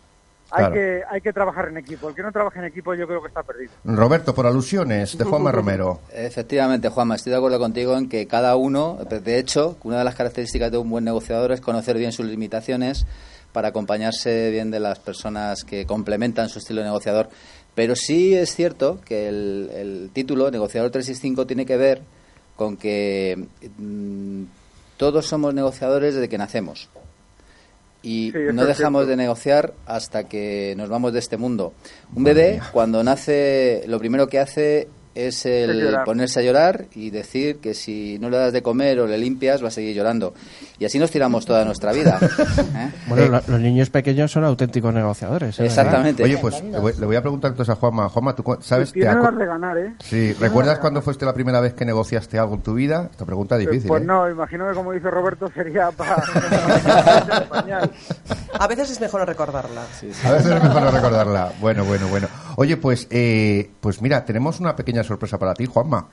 [0.50, 0.74] hay, Claro.
[0.74, 2.08] que, hay que trabajar en equipo.
[2.08, 3.72] El que no trabaja en equipo yo creo que está perdido.
[3.84, 6.00] Roberto, por alusiones, de Juanma Romero.
[6.12, 10.14] Efectivamente, Juanma, estoy de acuerdo contigo en que cada uno, de hecho, una de las
[10.14, 13.06] características de un buen negociador es conocer bien sus limitaciones
[13.56, 17.30] para acompañarse bien de las personas que complementan su estilo de negociador.
[17.74, 22.02] Pero sí es cierto que el, el título, Negociador 365, tiene que ver
[22.54, 23.46] con que
[23.78, 24.42] mm,
[24.98, 26.90] todos somos negociadores desde que nacemos.
[28.02, 29.06] Y Sí, no dejamos cierto.
[29.06, 31.72] de negociar hasta que nos vamos de este mundo.
[32.14, 37.10] Un bebé, cuando nace, lo primero que hace es el Es ponerse a llorar y
[37.10, 40.34] decir que si no le das de comer o le limpias va a seguir llorando.
[40.78, 42.18] Y así nos tiramos toda nuestra vida.
[42.76, 42.90] ¿eh?
[43.08, 45.58] Bueno, Eh, lo- los niños pequeños son auténticos negociadores.
[45.58, 45.64] ¿eh?
[45.66, 46.22] Exactamente.
[46.22, 48.08] Oye, pues le voy, le voy a preguntar entonces a Juanma.
[48.08, 48.92] Juanma, ¿tú sabes?
[48.92, 49.94] te Tiene acu- ganas de ganar, ¿eh?
[50.04, 53.08] Sí, ¿recuerdas cuándo fuiste la primera vez que negociaste algo en tu vida?
[53.10, 54.06] Esta pregunta es difícil, Pues ¿eh?
[54.06, 56.16] no, imagino que como dice Roberto sería para...
[58.58, 59.82] A veces es mejor no recordarla.
[59.82, 61.52] A veces es mejor no recordarla.
[61.60, 62.28] Bueno, bueno, bueno.
[62.56, 66.08] Oye, pues, eh, pues mira, tenemos una pequeña sorpresa para ti, Juanma.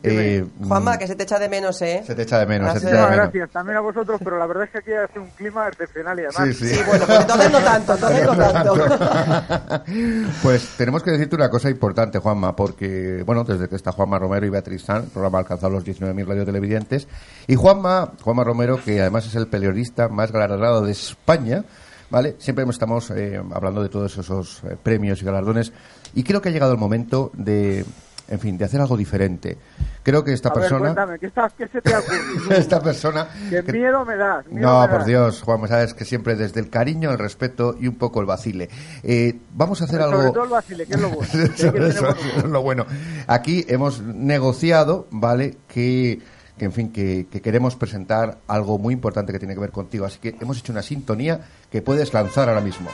[0.00, 2.04] Eh, Juanma, que se te echa de menos, ¿eh?
[2.06, 2.92] Se te echa de menos, se te Gracias.
[2.92, 3.32] echa de Muchas menos.
[3.32, 6.22] gracias también a vosotros, pero la verdad es que aquí hace un clima excepcional y
[6.24, 6.56] además...
[6.56, 6.74] Sí, sí.
[6.76, 8.74] Sí, bueno, pues entonces no tanto, entonces no tanto.
[10.42, 14.46] Pues tenemos que decirte una cosa importante, Juanma, porque, bueno, desde que está Juanma Romero
[14.46, 17.08] y Beatriz San, el programa ha alcanzado los 19.000 radiotelevidentes.
[17.48, 21.64] Y Juanma, Juanma Romero, que además es el periodista más galardonado de España,
[22.10, 22.36] ¿vale?
[22.38, 25.72] Siempre estamos eh, hablando de todos esos eh, premios y galardones.
[26.14, 27.84] Y creo que ha llegado el momento de,
[28.28, 29.56] en fin, de hacer algo diferente.
[30.02, 30.80] Creo que esta A ver, persona...
[30.94, 32.50] cuéntame, ¿qué, estás, ¿qué se te ha ocurrido?
[32.56, 33.28] esta persona...
[33.50, 34.46] Que- miedo me das.
[34.46, 35.06] miedo No, me por das.
[35.06, 38.70] Dios, Juan, sabes que siempre desde el cariño, el respeto y un poco el vacile.
[39.02, 40.32] Eh, vamos a hacer Sobre algo...
[40.32, 41.32] todo el vacile, que lo bueno.
[41.56, 42.86] Sobre eso, es lo bueno.
[43.26, 45.58] Aquí hemos negociado, ¿vale?
[45.68, 46.20] Que,
[46.58, 50.04] que, en fin, que, que queremos presentar algo muy importante que tiene que ver contigo.
[50.04, 51.40] Así que hemos hecho una sintonía
[51.70, 52.90] que puedes lanzar ahora mismo.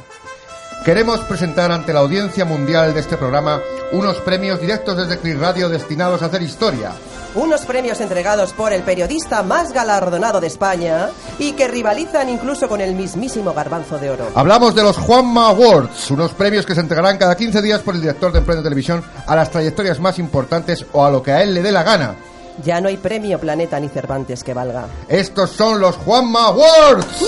[0.85, 3.59] Queremos presentar ante la audiencia mundial de este programa
[3.93, 6.93] unos premios directos desde Click Radio destinados a hacer historia.
[7.35, 12.83] Unos premios entregados por el periodista más galardonado de España y que rivalizan incluso con
[12.83, 14.29] el mismísimo garbanzo de oro.
[14.35, 18.03] Hablamos de los Juanma Awards, unos premios que se entregarán cada 15 días por el
[18.03, 21.55] director de Emprende Televisión a las trayectorias más importantes o a lo que a él
[21.55, 22.15] le dé la gana.
[22.63, 24.87] Ya no hay premio Planeta ni Cervantes que valga.
[25.09, 27.25] Estos son los Juanma Awards.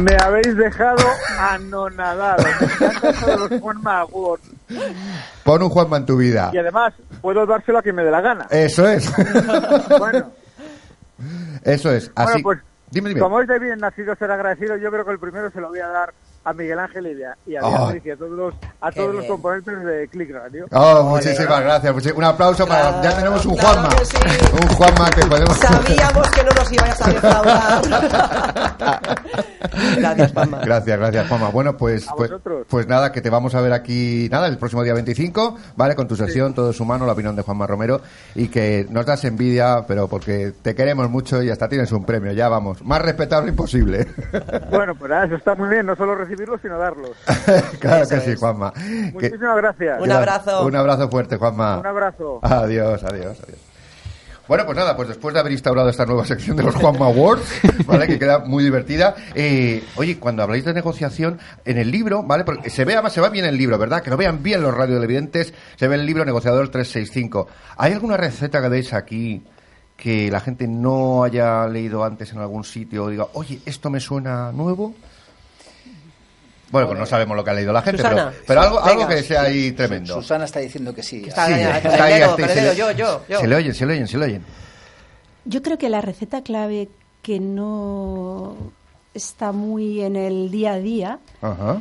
[0.00, 1.04] Me habéis dejado
[1.38, 2.42] anonadado.
[2.42, 4.42] Me encanta eso de los Juanma Awards.
[5.44, 6.50] Pon un Juanma en tu vida.
[6.52, 8.46] Y además, puedo dárselo a quien me dé la gana.
[8.50, 9.10] Eso es.
[9.98, 10.30] Bueno,
[11.62, 12.10] Eso es.
[12.14, 12.42] Así.
[12.42, 12.58] bueno pues,
[12.90, 13.20] dime, dime.
[13.20, 15.80] como es de bien nacido ser agradecido, yo creo que el primero se lo voy
[15.80, 16.12] a dar
[16.44, 17.92] a Miguel Ángel y a, y a Oh.
[18.04, 20.66] Y a todos los, a Qué todos los componentes de Click Radio.
[20.72, 21.94] Oh, muchísimas gracias.
[21.94, 22.90] Muchi- Un aplauso para.
[22.96, 24.04] Ya Claro, tenemos un claro Juanma.
[24.04, 24.16] sí.
[24.52, 25.56] Un Juanma que podemos.
[25.56, 27.82] Sabíamos que no nos ibas a defraudar.
[29.96, 30.60] Gracias, Juanma.
[30.64, 31.48] Gracias, gracias, Juanma.
[31.48, 32.30] Bueno, pues, pues,
[32.68, 35.94] pues nada, que te vamos a ver aquí, nada, el próximo día 25, ¿vale?
[35.96, 38.00] Con tu sección, todo es humano, la opinión de Juanma Romero,
[38.34, 42.32] y que nos das envidia, pero porque te queremos mucho y hasta tienes un premio,
[42.32, 42.82] ya vamos.
[42.84, 44.06] Más respetable imposible.
[44.70, 47.10] Bueno, pues nada, eso está muy bien, no solo recibirlos, sino darlos.
[47.80, 48.38] claro Eso que sí, es.
[48.40, 48.72] Juanma.
[48.72, 50.00] Que- Muchísimas gracias.
[50.00, 50.66] Un abrazo.
[50.66, 51.78] Un abrazo fuerte, Juanma.
[51.78, 52.40] Un abrazo.
[52.42, 53.58] Adiós, adiós, adiós.
[54.46, 57.62] Bueno, pues nada, pues después de haber instaurado esta nueva sección de los Juanma Awards,
[57.86, 58.06] ¿vale?
[58.06, 59.14] Que queda muy divertida.
[59.34, 62.44] eh, oye, cuando habláis de negociación, en el libro, ¿vale?
[62.44, 64.02] Porque se ve, además se va bien el libro, ¿verdad?
[64.02, 67.48] Que lo vean bien los radiotelevidentes, se ve el libro Negociador 365.
[67.78, 69.42] ¿Hay alguna receta que deis aquí
[69.96, 73.98] que la gente no haya leído antes en algún sitio o diga, oye, esto me
[74.00, 74.94] suena nuevo?
[76.70, 79.02] Bueno, pues no sabemos lo que ha leído la gente, Susana, pero, pero algo, algo
[79.02, 79.14] venga.
[79.16, 80.14] que sea ahí tremendo.
[80.14, 81.22] Susana está diciendo que sí.
[81.26, 83.40] Está Sí, está ahí, ahí, se le- yo, yo, yo.
[83.40, 84.44] Se le oyen, se le oyen, se le oyen.
[85.44, 86.88] Yo creo que la receta clave
[87.22, 88.56] que no
[89.12, 91.80] está muy en el día a día Ajá.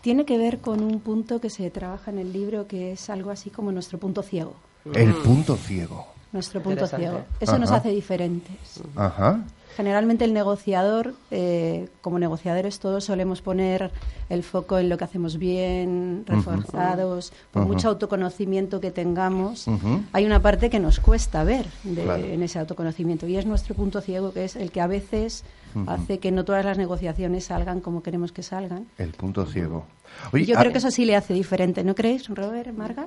[0.00, 3.30] tiene que ver con un punto que se trabaja en el libro que es algo
[3.30, 4.54] así como nuestro punto ciego.
[4.94, 6.06] El punto ciego.
[6.32, 7.20] Nuestro punto ciego.
[7.40, 8.56] Eso nos hace diferentes.
[8.96, 9.40] Ajá.
[9.76, 13.90] Generalmente el negociador, eh, como negociadores todos solemos poner
[14.28, 19.66] el foco en lo que hacemos bien, reforzados, por mucho autoconocimiento que tengamos,
[20.12, 22.24] hay una parte que nos cuesta ver de- Claro.
[22.24, 25.44] en ese autoconocimiento y es nuestro punto ciego, que es el que a veces
[25.86, 28.86] hace que no todas las negociaciones salgan como queremos que salgan.
[28.98, 29.86] El punto ciego.
[30.32, 33.06] Oye, yo ah, creo que eso sí le hace diferente, ¿no creéis, Robert, Marga?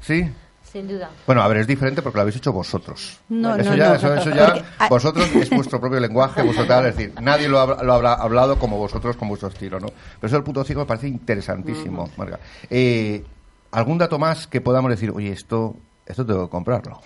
[0.00, 0.24] Sí.
[0.72, 1.10] Sin duda.
[1.26, 3.18] Bueno, a ver, es diferente porque lo habéis hecho vosotros.
[3.30, 3.94] No, eso no, ya, no.
[3.94, 7.48] Eso, eso ya, Porque, ah, vosotros es vuestro propio lenguaje, vuestro tal, es decir, nadie
[7.48, 9.86] lo, ha- lo habrá hablado como vosotros, con vuestro estilo, ¿no?
[9.88, 12.38] Pero eso del punto ciego me parece interesantísimo, Marga.
[12.68, 13.24] Eh,
[13.70, 15.74] ¿Algún dato más que podamos decir, oye, esto,
[16.06, 17.00] esto tengo que comprarlo?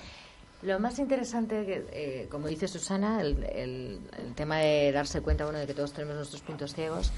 [0.62, 5.44] Lo más interesante, que, eh, como dice Susana, el, el- el tema de darse cuenta
[5.44, 7.12] bueno, de que todos tenemos nuestros puntos ciegos,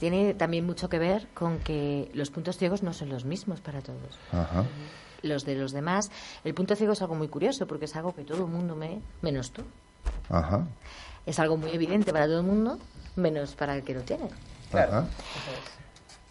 [0.00, 3.80] tiene también mucho que ver con que los puntos ciegos no son los mismos para
[3.80, 4.18] todos.
[4.32, 4.64] Ajá.
[5.22, 6.10] Los de los demás,
[6.44, 9.00] el punto ciego es algo muy curioso porque es algo que todo el mundo me,
[9.22, 9.62] menos tú.
[10.28, 10.66] Ajá.
[11.26, 12.78] Es algo muy evidente para todo el mundo,
[13.16, 14.28] menos para el que lo tiene.
[14.72, 15.06] Ajá.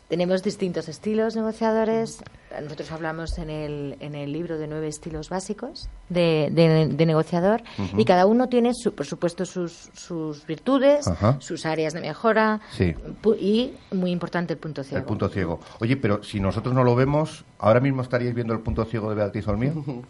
[0.08, 2.24] Tenemos distintos estilos negociadores.
[2.64, 7.62] Nosotros hablamos en el, en el libro de nueve estilos básicos de, de- de negociador
[7.98, 11.10] y cada uno tiene, su, por supuesto, sus, sus virtudes,
[11.40, 12.96] sus áreas de mejora Sí.
[13.40, 14.98] y, muy importante, el punto ciego.
[14.98, 15.60] El punto ciego.
[15.80, 19.16] Oye, pero si nosotros no lo vemos, ¿ahora mismo estaríais viendo el punto ciego de
[19.16, 19.74] Beatriz Olmío?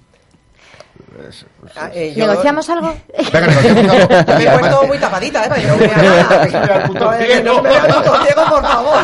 [1.75, 2.93] Ah, eh, yo- ¿Negociamos algo?
[3.33, 4.33] Venga, negociamos algo.
[4.37, 5.65] Me he puesto muy tapadita, ¿eh?
[5.67, 7.43] No me vea ciego.
[7.43, 9.03] no por favor.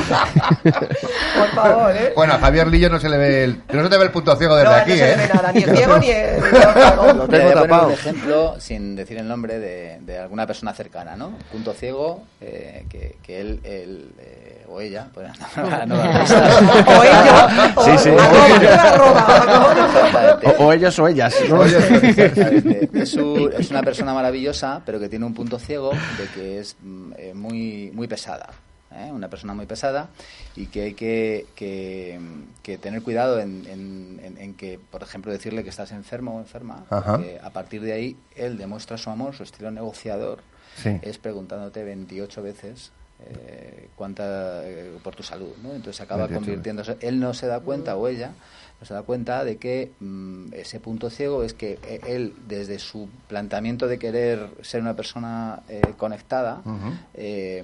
[0.63, 2.13] Por favor, ¿eh?
[2.15, 4.35] Bueno, a Javier Lillo no se le ve el, no se te ve el punto
[4.35, 5.17] ciego desde no, aquí, no se ¿eh?
[5.17, 6.35] le ve nada, ni el ciego ni el...
[6.39, 7.87] Lo Voy a tengo poner tapado.
[7.87, 11.33] un ejemplo, sin decir el nombre, de, de alguna persona cercana, ¿no?
[11.51, 15.27] Punto ciego, eh, que, que él, él, eh, o ella, pues,
[15.57, 18.09] no, no, no, O ellos, o Sí, sí.
[18.09, 19.75] arroba, arroba.
[19.85, 20.55] Exactamente.
[20.59, 21.35] O, o ellos o ellas.
[21.49, 21.63] ¿no?
[21.91, 22.89] Exactamente.
[22.93, 26.75] Es, un- es una persona maravillosa, pero que tiene un punto ciego de que es
[26.81, 28.49] mm, eh, muy, muy pesada.
[28.91, 29.09] ¿eh?
[29.11, 30.09] Una persona muy pesada
[30.55, 32.19] y que hay que, que,
[32.63, 36.39] que tener cuidado en, en- en- en que, por ejemplo, decirle que estás enfermo o
[36.39, 40.39] enferma, porque a partir de ahí él demuestra su amor, su estilo negociador,
[40.81, 40.97] Sí.
[41.03, 42.91] es preguntándote 28 veces
[43.25, 45.73] eh, cuánta eh, por tu salud, ¿no?
[45.73, 48.31] Entonces acaba 28 convirtiéndose, él no se da cuenta o ella
[48.85, 53.09] se da cuenta de que mm, ese punto ciego es que eh, él, desde su
[53.27, 56.61] planteamiento de querer ser una persona eh, conectada,
[57.13, 57.63] eh,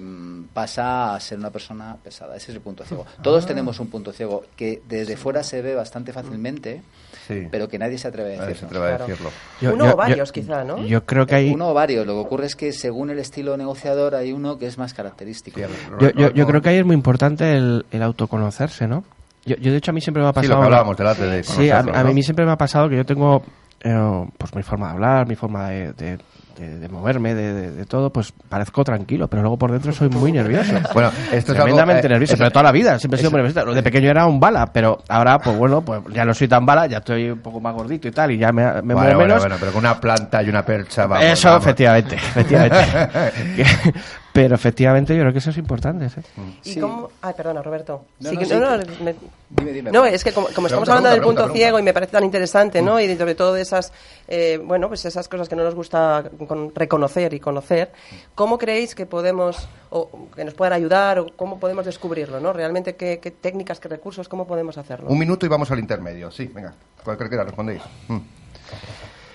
[0.52, 2.36] pasa a ser una persona pesada.
[2.36, 3.06] Ese es el punto ciego.
[3.22, 3.48] Todos Ah.
[3.48, 6.82] tenemos un punto ciego que desde fuera se ve bastante fácilmente,
[7.26, 7.46] Sí.
[7.50, 9.06] pero que nadie se atreve a se atreve a Claro.
[9.06, 9.30] decirlo.
[9.60, 10.84] Yo- Uno yo- o varios, yo- quizá, ¿no?
[10.84, 11.50] Yo creo que hay...
[11.52, 12.06] Uno o varios.
[12.06, 15.60] Lo que ocurre es que según el estilo negociador hay uno que es más característico.
[15.60, 19.04] Sí, Yo, creo que ahí es muy importante el, el autoconocerse, ¿no?
[19.44, 20.54] Yo, yo, de hecho, a mí siempre me ha Sí, pasado...
[20.54, 22.12] lo que hablábamos del arte de Sí, a, ¿no?
[22.12, 23.42] mí siempre me ha pasado que yo tengo
[23.82, 26.18] eh, pues mi forma de hablar, mi forma de, de-
[26.58, 30.08] de- de moverme, de, de- de todo, pues parezco tranquilo, pero luego por dentro soy
[30.10, 30.74] muy nervioso.
[30.94, 33.40] Bueno, esto es algo, Tremendamente eh, nervioso, pero toda la vida, siempre he sido muy
[33.42, 33.72] nervioso.
[33.74, 36.86] De pequeño era un bala, pero ahora, pues bueno, pues ya no soy tan bala,
[36.86, 39.18] ya estoy un poco más gordito y tal, y ya me, me Bueno, muevo bueno,
[39.24, 39.40] menos.
[39.40, 41.24] bueno, pero con una planta y una percha vamos.
[41.24, 41.64] eso, vamos.
[41.64, 42.76] efectivamente, efectivamente.
[44.32, 46.08] pero efectivamente yo creo que eso es importante.
[46.08, 46.20] ¿sí?
[46.64, 46.80] ¿Y Sí.
[46.80, 47.10] cómo?
[47.20, 48.06] Ay, perdona, Roberto.
[48.20, 49.14] No, Sí no, que- sí, no, no, que- me-
[49.50, 49.90] Dime, dime.
[49.92, 51.58] No, es que como, como estamos Pregunta, hablando del punto pregunta.
[51.58, 52.98] ciego y me parece tan interesante, ¿no?
[52.98, 53.92] Y sobre todo de esas,
[54.28, 57.92] eh, bueno, pues esas cosas que no nos gusta con- reconocer y conocer,
[58.34, 62.54] ¿cómo creéis que podemos, o que nos puedan ayudar, o cómo podemos descubrirlo, ¿no?
[62.54, 65.10] Realmente, ¿qué, qué técnicas, qué recursos, cómo podemos hacerlo?
[65.10, 66.30] Un minuto y vamos al intermedio.
[66.30, 66.72] Sí, venga.
[67.04, 67.82] Cualquier que respondéis.
[68.08, 68.18] Mm.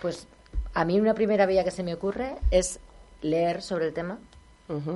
[0.02, 0.28] Pues
[0.74, 2.80] a mí una primera vía que se me ocurre es
[3.22, 4.18] leer sobre el tema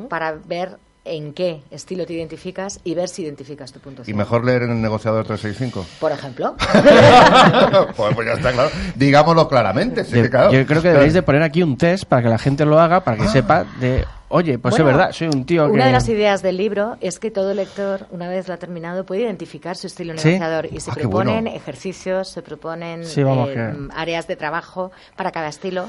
[0.10, 4.20] Para ver en qué estilo te identificas y ver si identificas tu punto Y ciego.
[4.20, 5.84] mejor leer en el negociador 365.
[6.00, 6.56] Por ejemplo.
[7.96, 8.70] pues, pues ya está claro.
[8.96, 10.04] Digámoslo claramente.
[10.06, 10.52] sí Yo, que claro.
[10.52, 13.04] yo creo que deberéis de poner aquí un test para que la gente lo haga,
[13.04, 15.72] para que sepa de, oye, pues Bueno, es verdad, soy un tío que...
[15.72, 19.04] Una de las ideas del libro es que todo lector, una vez lo ha terminado,
[19.06, 20.28] puede identificar su estilo ¿Sí?
[20.28, 21.58] negociador y se Ah, proponen bueno.
[21.58, 25.88] ejercicios, se proponen Sí, vamos, eh, que- áreas de trabajo para cada estilo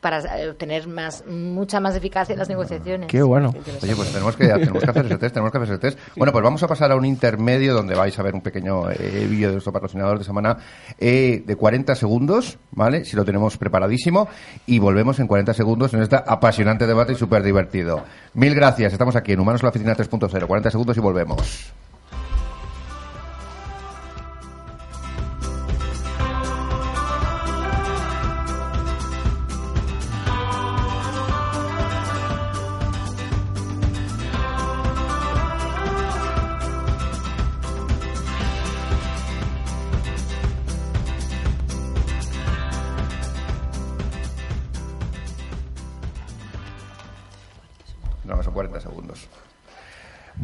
[0.00, 3.08] para eh, obtener más, mucha más eficacia en las negociaciones.
[3.08, 3.52] Qué bueno.
[3.82, 5.98] Oye, pues tenemos que, tenemos que hacer ese test, tenemos que hacer ese test.
[6.16, 9.26] Bueno, pues vamos a pasar a un intermedio donde vais a ver un pequeño eh,
[9.28, 10.56] vídeo de nuestro patrocinador de semana
[10.98, 13.04] eh, de 40 segundos, ¿vale?
[13.04, 14.28] Si lo tenemos preparadísimo.
[14.66, 18.04] Y volvemos en 40 segundos en este apasionante debate y súper divertido.
[18.34, 20.46] Mil gracias, estamos aquí en Humanos en la Oficina 3.0.
[20.46, 21.72] 40 segundos y volvemos.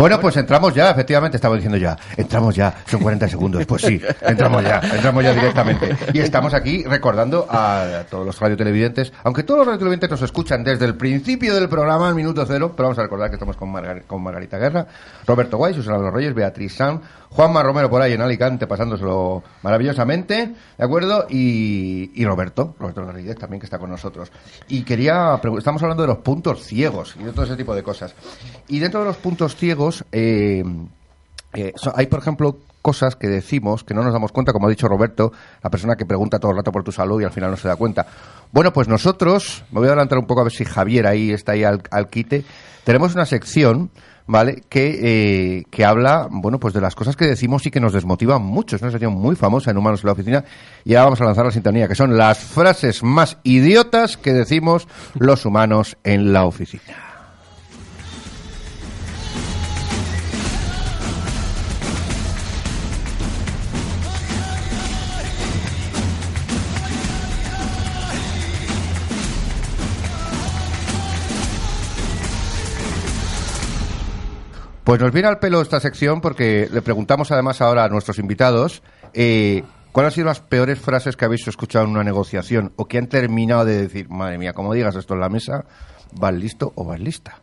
[0.06, 4.00] Bueno, pues entramos ya, efectivamente, estaba diciendo ya, entramos ya, son 40 segundos, pues sí,
[4.22, 5.96] entramos ya, entramos ya directamente.
[6.12, 10.84] Y estamos aquí recordando a todos los radiotelevidentes, aunque todos los radiotelevidentes nos escuchan desde
[10.84, 14.04] el principio del programa, al minuto cero, pero vamos a recordar que estamos con, Margar-
[14.06, 14.86] con Margarita Guerra,
[15.26, 17.00] Roberto Guay, Susana los Reyes, Beatriz San,
[17.36, 21.26] Juanma Romero por ahí en Alicante, pasándoselo maravillosamente, ¿de acuerdo?
[21.28, 24.32] Y, y Roberto, Roberto Rodríguez también que está con nosotros.
[24.68, 28.14] Y quería, estamos hablando de los puntos ciegos y de todo ese tipo de cosas.
[28.68, 30.64] Y dentro de los puntos ciegos, eh,
[31.52, 34.88] eh, hay, por ejemplo, cosas que decimos que no nos damos cuenta, como ha dicho
[34.88, 35.30] Roberto,
[35.62, 37.68] la persona que pregunta todo el rato por tu salud y al final no se
[37.68, 38.06] da cuenta.
[38.50, 41.52] Bueno, pues nosotros, me voy a adelantar un poco a ver si Javier ahí está
[41.52, 42.44] ahí al, al quite,
[42.84, 43.90] tenemos una sección,
[44.26, 44.62] ¿vale?
[44.68, 48.42] Que, eh, que habla, bueno, pues de las cosas que decimos y que nos desmotivan
[48.42, 48.76] mucho.
[48.76, 50.44] Es una sección muy famosa en Humanos en la Oficina
[50.84, 54.88] y ahora vamos a lanzar la sintonía, que son las frases más idiotas que decimos
[55.14, 57.05] los humanos en la oficina.
[74.86, 78.84] Pues nos viene al pelo esta sección porque le preguntamos además ahora a nuestros invitados
[79.14, 82.98] eh, cuáles han sido las peores frases que habéis escuchado en una negociación o que
[82.98, 85.64] han terminado de decir, madre mía, como digas esto en la mesa,
[86.12, 87.40] vas listo o vas lista.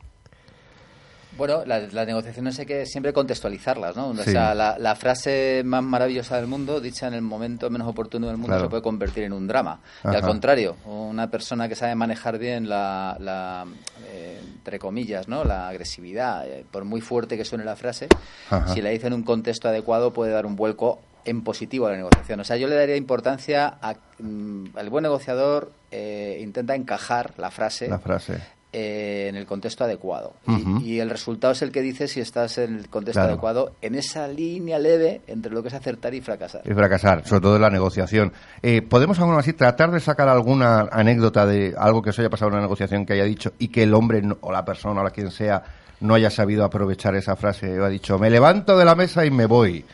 [1.37, 4.09] Bueno, la- las negociaciones hay que siempre contextualizarlas, ¿no?
[4.09, 4.31] O Sí.
[4.31, 8.37] sea, la, la frase más maravillosa del mundo, dicha en el momento menos oportuno del
[8.37, 8.63] mundo, Claro.
[8.65, 9.79] se puede convertir en un drama.
[10.03, 13.65] Y al contrario, una persona que sabe manejar bien la, la,
[14.07, 15.43] eh, entre comillas, ¿no?
[15.43, 18.07] La agresividad, eh, por muy fuerte que suene la frase,
[18.49, 18.67] Ajá.
[18.73, 21.97] si la dice en un contexto adecuado puede dar un vuelco en positivo a la
[21.97, 22.41] negociación.
[22.41, 27.49] O sea, yo le daría importancia a, mm, al buen negociador eh, intenta encajar la
[27.49, 28.41] frase La frase.
[28.73, 30.33] Eh, en el contexto adecuado.
[30.81, 33.33] Y- el resultado es el que dice si estás en el contexto Claro.
[33.33, 36.61] adecuado, en esa línea leve entre lo que es acertar y fracasar.
[36.65, 38.33] Y fracasar, sobre todo en la negociación.
[38.61, 42.49] Eh, ¿Podemos aún así tratar de sacar alguna anécdota de algo que os haya pasado
[42.49, 45.03] en una negociación que haya dicho y que el hombre no- o la persona o
[45.03, 45.63] la quien sea
[46.01, 49.45] no haya sabido aprovechar esa frase ha dicho, me levanto de la mesa y me
[49.45, 49.85] voy?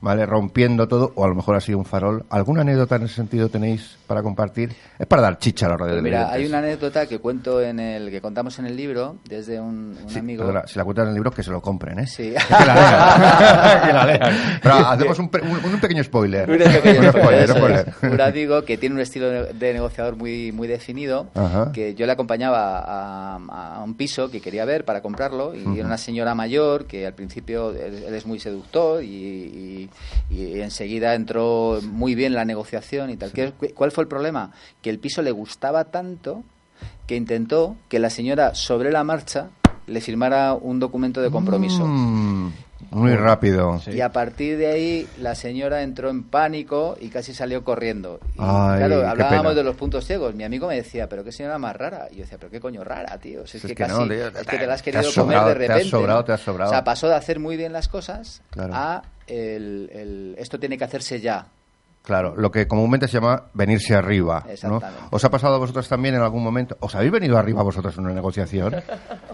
[0.00, 0.26] ¿Vale?
[0.26, 2.24] Rompiendo todo, o a lo mejor ha sido un farol.
[2.30, 4.72] ¿Alguna anécdota en ese sentido tenéis para compartir?
[4.98, 7.60] Es para dar chicha a la radio Pues de mira, hay una anécdota que cuento
[7.60, 10.44] en el que contamos en el libro desde un, un Sí, amigo.
[10.44, 12.06] perdona, si la cuentas en el libro, que se lo compren, ¿eh?
[12.06, 12.34] Sí.
[12.48, 13.80] Que la lean.
[13.86, 14.58] que la lean.
[14.62, 16.50] Pero hacemos un, un- un pequeño spoiler.
[16.50, 17.94] Un pequeño spoiler, spoiler.
[18.02, 21.72] Un amigo que tiene un estilo de negociador muy, muy definido, Ajá.
[21.72, 23.36] que yo le acompañaba a,
[23.78, 25.76] a un piso que quería ver para comprarlo, y Ujú.
[25.76, 29.83] era una señora mayor que al principio él, él es muy seductor y, y-
[30.30, 33.32] y enseguida entró muy bien la negociación y tal.
[33.32, 34.50] ¿Qué- ¿Cuál fue el problema?
[34.82, 36.42] Que el piso le gustaba tanto
[37.06, 39.50] que intentó que la señora sobre la marcha
[39.86, 41.84] le firmara un documento de compromiso.
[41.86, 42.52] Mm,
[42.90, 43.80] muy rápido.
[43.86, 48.20] Y a partir de ahí la señora entró en pánico y casi salió corriendo.
[48.34, 49.54] Y, Ay, claro, hablábamos pena.
[49.54, 50.34] de los puntos ciegos.
[50.34, 52.08] Mi amigo me decía, pero qué señora más rara.
[52.10, 53.46] Y yo decía, pero qué coño rara, tío.
[53.46, 55.10] Si es, que, que casi, no, tío, es que te la has te has querido
[55.12, 55.90] sobrado, comer de te has repente.
[55.90, 56.24] sobrado, ¿no?
[56.24, 56.70] te has sobrado.
[56.70, 58.72] O sea, pasó de hacer muy bien las cosas Claro.
[58.74, 61.46] a el, el- esto tiene que hacerse ya.
[62.04, 64.44] Claro, lo que comúnmente se llama venirse arriba.
[65.10, 66.76] ¿Os ha pasado a vosotros también en algún momento?
[66.80, 68.74] ¿Os habéis venido arriba vosotros en una negociación?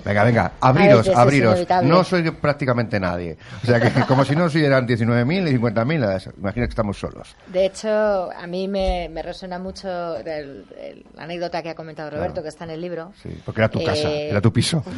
[0.04, 1.66] Venga, venga, abriros, veces es abriros.
[1.83, 3.37] No soy prácticamente nadie.
[3.64, 7.35] O sea, que como si no eran 19.000 y 50.000, imagina que estamos solos.
[7.48, 7.88] De hecho,
[8.30, 12.42] a mí me, me resuena mucho la anécdota que ha comentado Roberto, Claro.
[12.44, 13.12] que está en el libro.
[13.20, 14.83] Sí, porque era tu casa, Eh, era tu piso.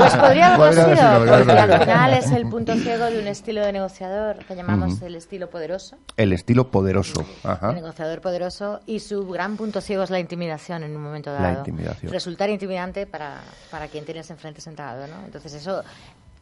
[0.00, 3.64] Pues podría haber sido, sido, porque al final es el punto ciego de un estilo
[3.64, 5.96] de negociador que llamamos el estilo poderoso.
[6.16, 7.24] El estilo poderoso.
[7.44, 7.70] Ajá.
[7.70, 11.40] El negociador poderoso y su gran punto ciego es la intimidación en un momento La
[11.42, 11.58] dado.
[11.58, 12.12] intimidación.
[12.12, 15.24] Resultar intimidante para, para quien tienes enfrente sentado, ¿no?
[15.24, 15.82] Entonces eso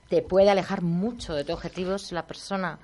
[0.09, 2.79] te puede alejar mucho de tu objetivo si la persona...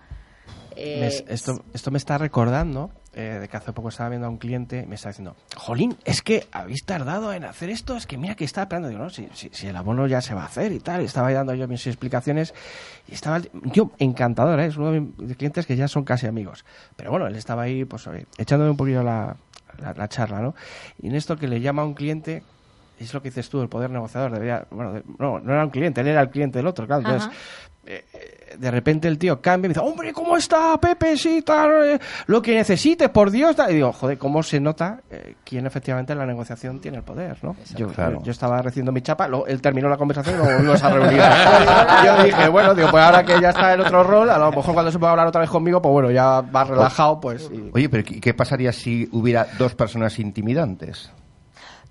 [0.76, 4.31] eh, Me- esto, esto me está recordando eh, de que hace poco estaba viendo a
[4.31, 8.18] un cliente me estaba diciendo, Jolín, es que habéis tardado en hacer esto, es que
[8.18, 8.88] mira que estaba esperando.
[8.88, 11.03] Digo, no, si, si, el abono ya se va a hacer y tal.
[11.03, 12.55] Y estaba dando yo mis explicaciones
[13.07, 13.40] y estaba
[13.72, 14.66] yo encantador, ¿eh?
[14.66, 16.64] es uno de mis clientes que ya son casi amigos.
[16.96, 19.37] Pero bueno, él estaba ahí, pues echándome un poquillo la,
[19.79, 20.55] la, la charla, ¿no?
[21.00, 22.42] Y en esto que le llama a un cliente,
[22.98, 24.33] es lo que dices tú, el poder negociador.
[24.33, 27.03] Debería, bueno, no, no era un cliente, él era el cliente del otro, claro.
[27.03, 27.31] Entonces,
[28.58, 31.16] de repente el tío cambia y me dice, hombre, ¿cómo está Pepe?
[31.16, 33.56] Sí, tal, eh, lo que necesite, por Dios.
[33.56, 33.70] tal".
[33.72, 37.36] Y digo, joder, ¿cómo se nota eh, quién efectivamente en la negociación tiene el poder,
[37.42, 37.56] no?
[37.76, 38.18] Yo, Claro.
[38.20, 40.90] yo, yo estaba recibiendo mi chapa, luego él terminó la conversación y luego volvimos a
[40.90, 41.20] reunir.
[42.06, 44.72] yo dije, bueno, digo, pues ahora que ya está el otro rol, a lo mejor
[44.74, 47.50] cuando se pueda hablar otra vez conmigo, pues bueno, ya va relajado, pues...
[47.52, 51.10] y- Oye, pero ¿qué qué pasaría si hubiera dos personas intimidantes?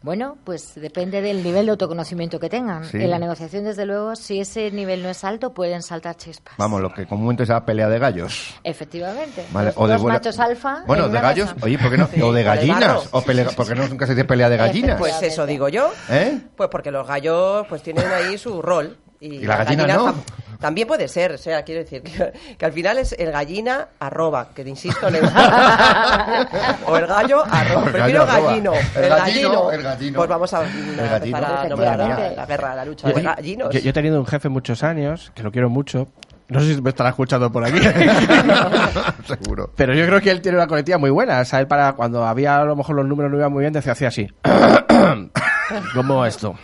[0.03, 2.83] Bueno, pues depende del nivel de autoconocimiento que tengan.
[2.83, 2.97] Sí.
[2.97, 6.55] En la negociación, desde luego, si ese nivel no es alto, pueden saltar chispas.
[6.57, 8.53] Vamos, lo que comúnmente se llama pelea de gallos.
[8.65, 9.45] Efectivamente.
[9.51, 10.83] Vale, Los o de dos buena- machos alfa.
[10.85, 11.65] Bueno, en de gallos, mesa.
[11.65, 12.07] oye, ¿por qué no?
[12.07, 13.03] Sí, o de o de gallinas, barro.
[13.11, 14.99] o pelea, porque no nunca se dice pelea de gallinas.
[14.99, 15.89] Pues eso digo yo.
[16.09, 16.37] ¿Eh?
[16.57, 18.97] Pues porque los gallos pues tienen ahí su rol.
[19.23, 20.07] Y, ¿Y la gallina no?
[20.07, 20.15] tam-
[20.59, 24.49] también puede ser, o sea, quiero decir que, que al final es el gallina arroba,
[24.53, 25.19] que te insisto, le
[26.87, 27.85] o el gallo arroba.
[27.85, 28.73] El Prefiero gallino.
[28.73, 29.71] El El, gallino, gallino.
[29.71, 30.17] el gallino.
[30.17, 31.37] Pues vamos a, a gallino.
[31.37, 31.97] empezar a nombrar
[32.35, 33.73] la, guerra, la lucha de gallinos.
[33.73, 36.07] Yo, yo he tenido un jefe muchos años, que lo quiero mucho.
[36.49, 37.79] No sé si me estará escuchando por aquí.
[39.27, 39.71] Seguro.
[39.75, 41.39] Pero yo creo que él tiene una coletilla muy buena.
[41.39, 43.73] O sea, él para cuando había a lo mejor los números no iban muy bien,
[43.73, 44.27] decía hacía así.
[45.95, 46.55] ¿Cómo esto?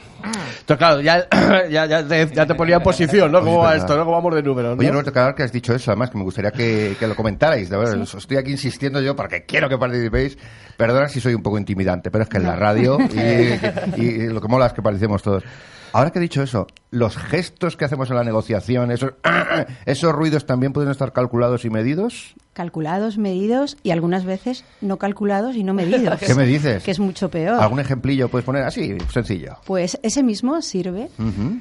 [0.70, 1.28] Entonces, claro, ya,
[1.70, 3.40] ya, ya, te, ya te ponía en posición, ¿no?
[3.40, 3.98] ¿Cómo va esto?
[3.98, 4.06] ¿no?
[4.06, 4.76] ¿Cómo vamos de números?
[4.76, 4.80] ¿no?
[4.80, 7.70] Oye, Roberto, que has dicho eso, además, que me gustaría que, que lo comentarais.
[7.70, 10.38] De verdad, os Estoy aquí insistiendo yo porque quiero que participéis.
[10.78, 13.00] Perdona si soy un poco intimidante, pero es que en la radio
[13.98, 15.44] y, y lo que mola es que parecemos todos.
[15.92, 19.14] Ahora que he dicho eso, los gestos que hacemos en la negociación, esos,
[19.88, 22.36] esos ruidos también pueden estar calculados y medidos.
[22.64, 26.20] Calculados, medidos y algunas veces no calculados y no medidos.
[26.28, 26.84] ¿Qué me dices?
[26.84, 27.58] Que es mucho peor.
[27.62, 29.56] ¿Algún ejemplillo puedes poner así, sencillo?
[29.64, 31.08] Pues ese mismo sirve,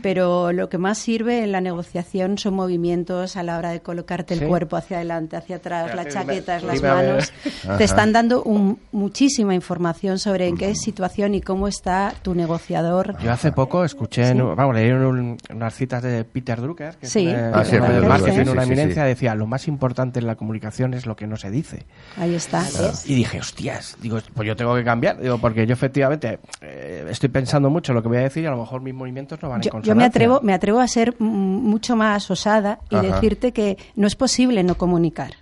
[0.02, 4.34] pero lo que más sirve en la negociación son movimientos a la hora de colocarte
[4.34, 4.42] Sí.
[4.42, 7.32] el cuerpo hacia adelante, hacia atrás, las chaquetas, las manos.
[7.78, 13.16] Te están dando un- muchísima información sobre en qué situación y cómo está tu negociador.
[13.22, 17.28] Yo hace poco escuché, en vamos, leí un- unas citas de Peter Drucker, que Sí.
[17.28, 19.08] es un, Ah, sí, una sí, sí, eminencia, sí.
[19.08, 21.86] decía, lo más importante en la comunicación es lo que no se dice.
[22.16, 22.64] Ahí está.
[23.04, 27.28] Y dije, hostias, digo, pues yo tengo que cambiar, digo, porque yo efectivamente eh, estoy
[27.28, 29.48] pensando mucho en lo que voy a decir y a lo mejor mis movimientos no
[29.48, 29.94] van en Yo, yo consonancia.
[29.94, 33.06] me atrevo, me atrevo a ser mucho más osada y Ajá.
[33.06, 35.32] decirte que no es posible no comunicar.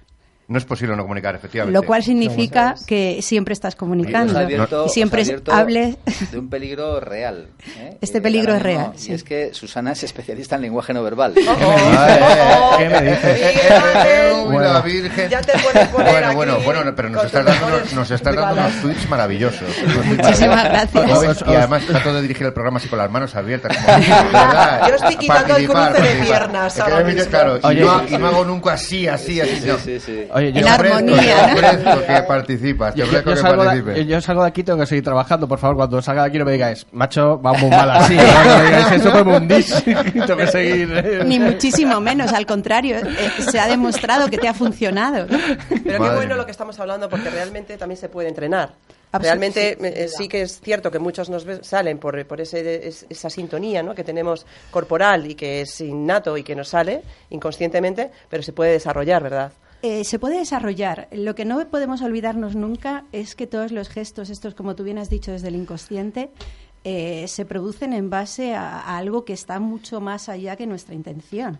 [0.48, 1.76] No es posible no comunicar, efectivamente.
[1.76, 4.40] Lo cual significa que siempre estás comunicando.
[4.86, 5.96] Y siempre hables.
[6.30, 7.48] de un peligro real.
[7.80, 7.98] ¿eh?
[8.00, 9.12] Este peligro es real, Y sí.
[9.12, 11.34] es que Susana es especialista en lenguaje no verbal.
[11.34, 13.40] ¿Qué me dices?
[14.46, 14.72] Uy, Bueno.
[14.72, 15.28] la Virgen.
[15.30, 18.34] Ya te puedes poner bueno, aquí bueno, bueno, pero nos estás dando, unos- nos estás
[18.34, 19.68] dando unos tweets maravillosos.
[20.06, 21.42] Muchísimas gracias.
[21.46, 23.76] Y además trato de dirigir el programa así con las manos abiertas.
[23.76, 23.98] como.
[24.88, 27.30] Yo estoy quitando el Participar, cruce de piernas ahora mismo.
[27.30, 29.56] Claro, y, no, y no hago nunca así, así, así.
[29.60, 29.78] Sí, no.
[29.78, 30.26] sí, sí.
[30.32, 33.68] Oye, yo, En ofrezco, armonía, ofrezco que participas, te yo- yo- ofrezco que salgo de,
[33.68, 34.06] participes.
[34.06, 35.48] yo salgo de aquí, tengo que seguir trabajando.
[35.48, 38.14] Por favor, cuando salga de aquí no me digáis, macho, va muy mal así.
[38.16, 38.22] ¿no?
[38.22, 39.74] Me digáis eso, me hundís.
[39.84, 40.92] tengo que seguir.
[41.04, 41.22] eh.
[41.24, 45.26] Ni muchísimo menos, al contrario, eh, se ha demostrado que te ha funcionado.
[45.26, 45.38] ¿no?
[45.84, 48.74] Pero qué bueno lo que estamos hablando porque realmente también se puede entrenar.
[49.12, 53.06] Realmente sí, eh, sí que es cierto que muchos nos salen por, por ese, es-
[53.08, 53.94] esa sintonía ¿no?
[53.94, 58.72] que tenemos corporal y que es innato y que nos sale inconscientemente, pero se puede
[58.72, 59.52] desarrollar, ¿verdad?
[59.82, 61.06] Eh, se puede desarrollar.
[61.12, 64.98] Lo que no podemos olvidarnos nunca es que todos los gestos, estos como tú bien
[64.98, 66.30] has dicho desde el inconsciente,
[66.88, 70.94] eh, se producen en base a, a algo que está mucho más allá que nuestra
[70.94, 71.58] intención.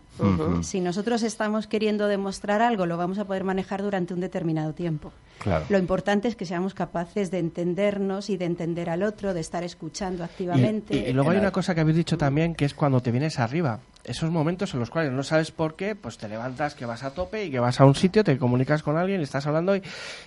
[0.63, 5.11] Si nosotros estamos queriendo demostrar algo, lo vamos a poder manejar durante un determinado tiempo.
[5.41, 5.67] Claro.
[5.69, 9.65] Lo importante es que seamos capaces de entendernos y de entender al otro, de estar
[9.65, 10.95] escuchando activamente.
[10.95, 13.41] Y, y luego hay una cosa que habéis dicho también, que es cuando te vienes
[13.41, 13.81] arriba.
[14.07, 17.11] Esos momentos en los cuales no sabes por qué, pues te levantas, que vas a
[17.11, 19.83] tope y que vas a un sitio, te comunicas con alguien, estás hablando y,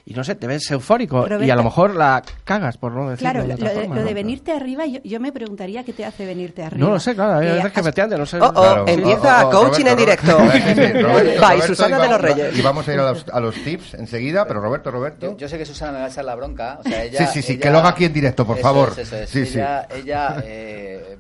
[0.06, 1.26] y no sé, te ves eufórico.
[1.42, 3.96] y a lo mejor la cagas, por no decirlo Claro, de lo, otra de- forma,
[3.96, 4.08] lo ¿no?
[4.08, 6.86] de venirte arriba, yo, yo me preguntaría qué te hace venirte arriba.
[6.86, 8.38] No lo sé, claro, hay veces que has- me te no sé.
[8.40, 8.86] Oh, oh, Claro.
[8.88, 10.38] empieza Oh, oh, coaching en directo.
[10.38, 12.58] Roberto, Roberto, Susana va- de los Reyes.
[12.58, 15.32] Y vamos a ir a los, a los tips enseguida, pero Roberto, Roberto.
[15.32, 16.80] Yo, yo sé que Susana me va a echar la bronca.
[16.80, 18.64] O sea, ella, Sí, sí, sí, ella- que lo haga aquí en directo, por Eso
[18.68, 18.90] favor.
[18.92, 19.30] es, eso es.
[19.30, 19.58] Sí, sí.
[19.60, 21.18] ella, ella, eh,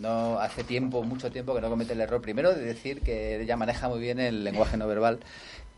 [0.00, 2.20] no hace tiempo, mucho tiempo que no comete el error.
[2.20, 5.20] Primero de decir que ella maneja muy bien el lenguaje no verbal.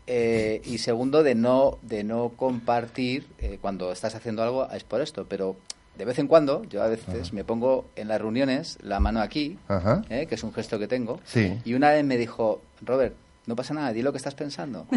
[0.07, 4.99] eh, y segundo de no de no compartir eh, cuando estás haciendo algo es por
[4.99, 5.55] esto pero
[5.97, 9.57] de vez en cuando yo a veces me pongo en las reuniones la mano aquí
[10.09, 11.57] eh, que es un gesto que tengo Sí.
[11.63, 13.15] y una vez me dijo Robert
[13.45, 14.87] no pasa nada di lo que estás pensando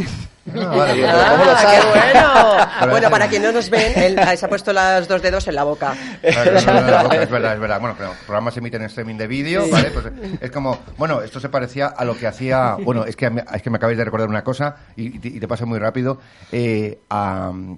[0.49, 1.18] Ah, vale, Digo, vale.
[1.24, 1.80] pero ¿cómo lo ¡Ah, sabes?
[1.80, 2.90] qué bueno!
[2.92, 5.64] Bueno, para quienes no nos ven, él se ha puesto los dos dedos en la
[5.64, 5.92] boca.
[6.22, 7.80] No, no, no, no, es verdad, es verdad.
[7.80, 9.90] Bueno, los programas se emiten en streaming de vídeo, ¿vale?
[9.90, 10.07] Pues
[10.40, 13.61] es como, bueno, esto se parecía a lo que hacía, bueno, es que, me- es
[13.62, 16.20] que me acabáis de recordar una cosa y, y te, pasa muy rápido.
[16.53, 17.01] Eh,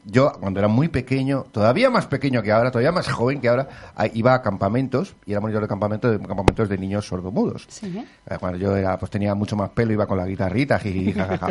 [0.04, 3.68] yo, cuando era muy pequeño, todavía más pequeño que ahora, todavía más joven que ahora,
[4.12, 7.64] iba a campamentos y era monitor de campamento de campamentos de niños sordomudos.
[7.68, 8.04] Sí.
[8.28, 10.24] Eh, Cuando yo era, pues tenía mucho más pelo, iba con la
[10.58, 11.48] guitarrita, jiji, jajaja.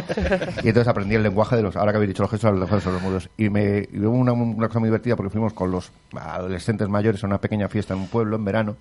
[0.63, 2.71] Y entonces aprendí el lenguaje de los, ahora que habéis dicho los gestos, el lenguaje
[2.71, 3.29] de los sordomudos.
[3.37, 7.23] Y me y hubo una, una cosa muy divertida porque fuimos con los adolescentes mayores
[7.23, 8.75] a una pequeña fiesta en un pueblo en verano.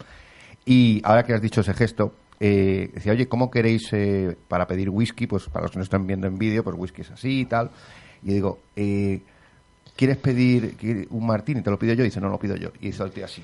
[0.64, 4.90] Y ahora que has dicho ese gesto, eh, decía, oye, ¿cómo queréis eh, para pedir
[4.90, 5.26] whisky?
[5.26, 7.70] Pues para los que no están viendo en vídeo, pues whisky es así y tal.
[8.22, 9.20] Y digo, eh,
[9.94, 11.62] ¿quieres pedir un martini?
[11.62, 12.02] Te lo pido yo.
[12.02, 12.70] Y dice, no, lo pido yo.
[12.80, 13.42] Y hizo el tío así.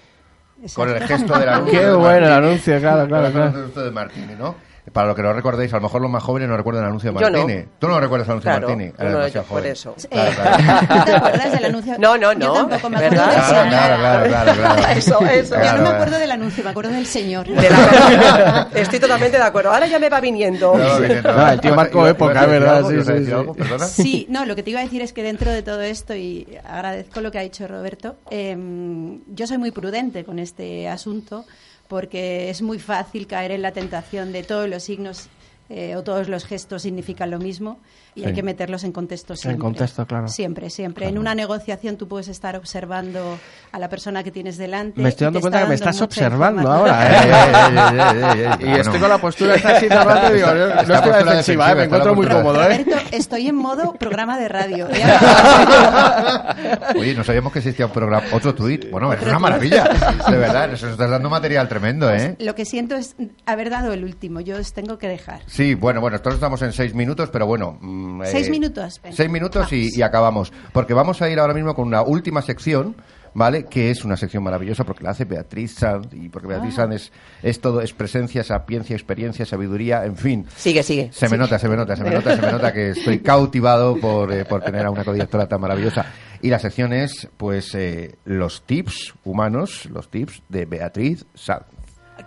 [0.75, 1.81] Con el gesto del anuncio.
[1.81, 3.59] Qué de bueno el anuncio, claro, claro, Con el claro.
[3.59, 4.72] anuncio de Martini, ¿no?
[4.93, 7.13] Para lo que lo recordéis, a lo mejor los más jóvenes no recuerdan el anuncio
[7.13, 7.39] de Yo no.
[7.39, 7.65] Martini.
[7.79, 8.95] ¿Tú no recuerdas el anuncio Claro, de Martini?
[8.99, 9.95] yo no, yo por eso.
[10.11, 10.79] Claro, Eh, claro.
[10.99, 11.95] ¿tú ¿Te acuerdas del anuncio?
[12.01, 13.27] No, no, Yo no, tampoco me acuerdo ¿verdad?
[13.31, 13.69] del Claro, señor.
[13.69, 14.83] claro, claro, claro, claro.
[14.99, 15.55] Eso, eso.
[15.55, 17.47] Yo no me acuerdo del anuncio, me acuerdo del señor.
[17.47, 19.71] De la- Estoy totalmente de acuerdo.
[19.73, 20.77] Ahora ya me va viniendo.
[20.77, 20.99] No,
[21.33, 22.77] No, el tío marcó ¿Ibas a época, ¿verdad?
[22.79, 22.89] algo?
[22.89, 23.33] Sí, ¿Ibas a sí, sí.
[23.33, 23.55] algo?
[23.55, 23.87] ¿Perdona?
[23.87, 26.59] Sí, no, lo que te iba a decir es que dentro de todo esto, y
[26.69, 31.45] agradezco lo que ha dicho Roberto, em, yo soy muy prudente con este asunto
[31.93, 35.29] porque es muy fácil caer en la tentación de todos los signos
[35.69, 37.81] eh, o todos los gestos significan lo mismo
[38.15, 38.35] y hay Sí.
[38.35, 39.61] que meterlos en contexto En siempre.
[39.61, 40.29] contexto, claro.
[40.29, 41.09] Siempre, siempre.
[41.09, 43.39] En una negociación tú puedes estar observando
[43.73, 45.01] a la persona que tienes delante.
[45.01, 49.77] Me estoy dando cuenta que me estás observando ahora, Y estoy con la postura esta
[49.77, 51.75] así y digo, no, estoy a la postura defensiva, ¿eh?
[51.75, 52.85] me defensiva, encuentro muy cómodo, ¿eh?
[52.85, 54.89] Roberto, estoy en modo programa de radio.
[56.99, 58.91] Oye, no sabíamos que existía un programa, otro tuit.
[58.91, 59.85] Bueno, es una maravilla.
[60.29, 62.37] De verdad, nos estás dando material tremendo, ¿eh?
[62.39, 63.15] Lo que siento es
[63.47, 64.41] haber dado el último.
[64.41, 65.41] Yo os tengo que dejar.
[65.47, 67.79] Sí, bueno, bueno, nosotros estamos en seis minutos, pero bueno.
[68.03, 69.01] Mm, ¿Seis minutos?
[69.11, 70.53] Seis minutos y, acabamos.
[70.73, 72.97] Porque vamos a ir ahora mismo con una última sección,
[73.35, 73.65] ¿vale?
[73.65, 76.83] Que es una sección maravillosa porque la hace Beatriz Sanz y porque Beatriz Ah.
[76.83, 80.47] Sanz es, es todo, es presencia, sapiencia, experiencia, sabiduría, en fin.
[80.57, 81.11] Sigue, sigue.
[81.13, 83.97] Se me nota, se me nota, se me nota, se me nota que estoy cautivado
[83.97, 86.07] por, eh, por tener a una codirectora tan maravillosa.
[86.41, 91.63] Y la sección es, pues, eh, los tips humanos, los tips de Beatriz Sanz.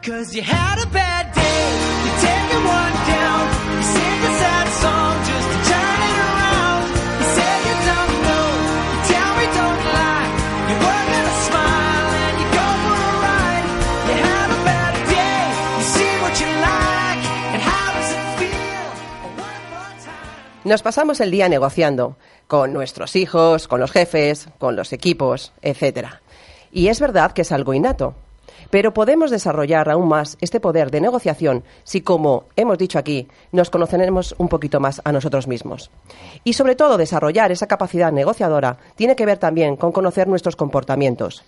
[0.02, 1.42] Cause you had a bad day,
[2.04, 3.48] you take one down,
[3.78, 4.14] you
[20.66, 26.24] Nos pasamos el día negociando con nuestros hijos, con los jefes, con los equipos, etcétera.
[26.72, 28.16] Y es verdad que es algo innato.
[28.72, 33.70] Pero podemos desarrollar aún más este poder de negociación si, como hemos dicho aquí, nos
[33.70, 35.91] conoceremos un poquito más a nosotros mismos.
[36.43, 41.43] Y sobre todo, desarrollar esa capacidad negociadora tiene que ver también con conocer nuestros comportamientos.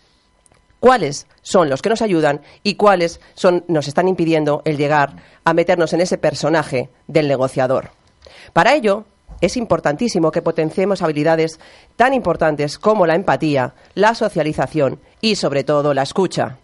[0.79, 5.55] Cuáles son los que nos ayudan y cuáles son, nos están impidiendo el llegar a
[5.55, 7.96] meternos en ese personaje del negociador.
[8.53, 9.05] Para ello,
[9.41, 11.59] es importantísimo que potenciemos habilidades
[11.95, 16.57] tan importantes como la empatía, la socialización y, sobre todo, la escucha.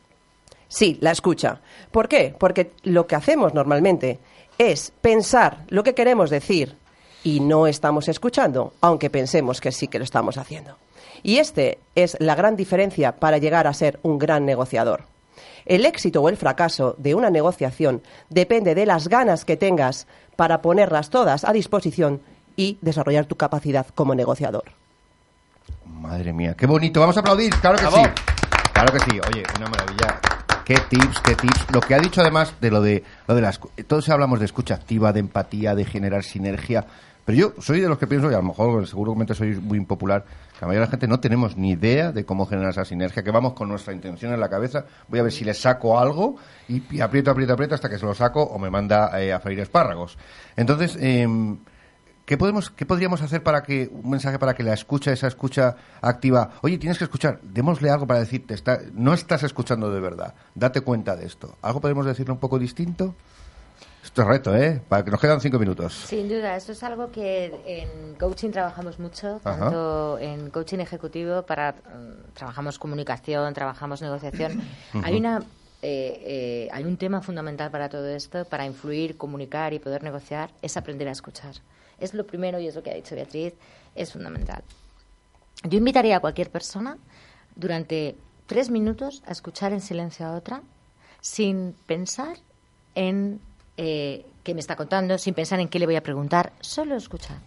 [0.68, 1.62] Sí, la escucha.
[1.92, 2.36] ¿Por qué?
[2.38, 4.20] Porque lo que hacemos normalmente
[4.58, 6.76] es pensar lo que queremos decir
[7.24, 10.78] y no estamos escuchando, aunque pensemos que sí que lo estamos haciendo.
[11.22, 15.06] Y este es la gran diferencia para llegar a ser un gran negociador.
[15.66, 20.62] El éxito o el fracaso de una negociación depende de las ganas que tengas para
[20.62, 22.22] ponerlas todas a disposición
[22.56, 24.66] y desarrollar tu capacidad como negociador.
[25.86, 27.00] Madre mía, qué bonito.
[27.00, 28.02] Vamos a aplaudir, claro que sí.
[28.74, 29.20] Claro que sí.
[29.28, 30.20] Oye, una maravilla.
[30.66, 31.66] Qué tips, qué tips.
[31.72, 34.76] Lo que ha dicho además de lo de lo de las todos hablamos de escucha
[34.76, 36.86] activa, de empatía, de generar sinergia,
[37.26, 40.24] pero yo soy de los que pienso y a lo mejor seguramente soy muy impopular,
[40.24, 43.24] que la mayoría de la gente no tenemos ni idea de cómo generar esa sinergia,
[43.24, 46.36] que vamos con nuestra intención en la cabeza, voy a ver si le saco algo
[46.68, 49.60] y, aprieto, aprieto, aprieto hasta que se lo saco o me manda eh, a freír
[49.60, 50.18] espárragos.
[50.56, 51.58] Entonces, em,
[52.26, 55.76] ¿Qué, podemos, ¿Qué podríamos hacer para que, un mensaje para que la escucha, esa escucha
[56.02, 60.34] activa, oye, tienes que escuchar, démosle algo para decirte, está, no estás escuchando de verdad,
[60.56, 61.58] date cuenta de esto.
[61.62, 63.16] ¿Algo podemos decirle un poco distinto?
[64.04, 64.82] Esto es reto, ¿eh?
[64.90, 65.94] Para que nos quedan cinco minutos.
[65.94, 69.60] Sin duda, esto es algo que en coaching trabajamos mucho, Ajá.
[69.60, 74.62] tanto en coaching ejecutivo para mm, trabajamos comunicación, trabajamos negociación.
[75.04, 75.42] Hay una
[75.86, 80.50] eh, eh, hay un tema fundamental para todo esto, para influir, comunicar y poder negociar,
[80.62, 81.56] es aprender a escuchar.
[82.00, 83.54] Es lo primero y es lo que ha dicho Beatriz,
[83.94, 84.64] es fundamental.
[85.64, 86.98] Yo invitaría a cualquier persona
[87.58, 88.16] durante
[88.48, 90.62] tres minutos a escuchar en silencio a otra
[91.20, 92.38] sin pensar
[92.96, 93.42] en
[93.78, 97.38] eh, qué me está contando, sin pensar en qué le voy a preguntar, solo escuchar.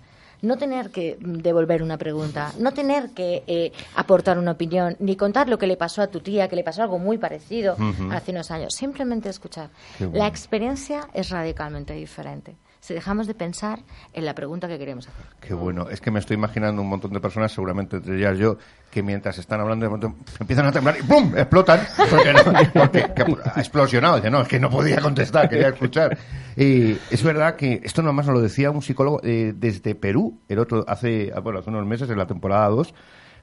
[0.42, 5.48] No tener que devolver una pregunta, no tener que eh, aportar una opinión, ni contar
[5.48, 7.74] lo que le pasó a tu tía, que le pasó algo muy parecido
[8.10, 8.74] hace unos años.
[8.74, 9.70] Simplemente escuchar.
[9.98, 10.18] Bueno.
[10.18, 12.54] La experiencia es radicalmente diferente.
[12.86, 13.80] Si dejamos de pensar
[14.12, 15.24] en la pregunta que queremos hacer.
[15.40, 15.88] Qué bueno.
[15.90, 18.58] Es que me estoy imaginando un montón de personas, seguramente entre ellas yo,
[18.92, 21.32] que mientras están hablando de momento empiezan a temblar y ¡pum!
[21.36, 21.80] explotan.
[22.08, 23.22] Porque, no- porque que
[23.54, 24.14] ha explosionado.
[24.16, 26.16] Dice, no, es que no podía contestar, quería escuchar.
[26.56, 30.60] Y es verdad que esto nomás nos lo decía un psicólogo eh, desde Perú, el
[30.60, 32.94] otro, hace, ah, bueno, hace unos meses, en la temporada 2,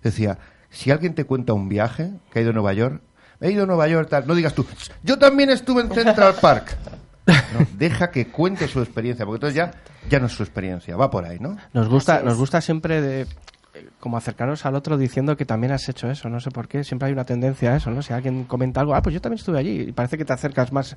[0.01, 0.37] decía,
[0.69, 3.01] si alguien te cuenta un viaje que ha ido a Nueva York,
[3.41, 4.65] he ido a Nueva York, tal, no digas tú,
[5.03, 6.77] yo también estuve en Central Park.
[7.25, 9.71] No, deja que cuente su experiencia, porque entonces ya,
[10.09, 11.57] ya no es su experiencia, va por ahí, ¿no?
[11.73, 13.27] Nos gusta, nos gusta siempre de
[13.75, 16.83] eh, como acercarnos al otro diciendo que también has hecho eso, no sé por qué,
[16.83, 18.01] siempre hay una tendencia a eso, ¿no?
[18.01, 20.71] Si alguien comenta algo, ah, pues yo también estuve allí, y parece que te acercas
[20.71, 20.95] más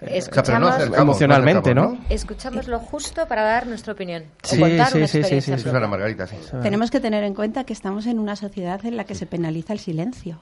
[0.00, 0.20] eh,
[0.58, 4.24] no emocionalmente, no Escuchamos lo justo para dar nuestra opinión.
[4.42, 6.36] Sí, o contar sí, una Margarita, sí.
[6.60, 9.72] Tenemos que tener en cuenta que estamos en una sociedad en la que se penaliza
[9.72, 10.40] el silencio.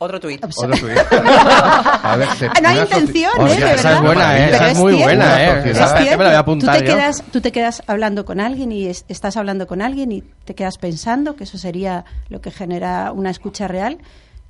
[0.00, 0.44] Otro tuit.
[0.44, 0.96] Otro tuit.
[1.12, 3.68] A ver, se- no hay una soci- intención, Hostia, ¿eh?
[3.70, 4.02] De esa es verdad.
[4.02, 4.42] buena, ¿eh?
[4.44, 5.04] Pero Esa es muy cierto.
[5.16, 5.70] buena, ¿eh?
[5.70, 6.94] Esa es que me la voy a apuntar tú te yo.
[6.96, 10.54] quedas tú te quedas hablando con alguien y es- estás hablando con alguien y te
[10.54, 13.98] quedas pensando que eso sería lo que genera una escucha real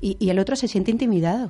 [0.01, 1.49] y, y el otro se siente intimidado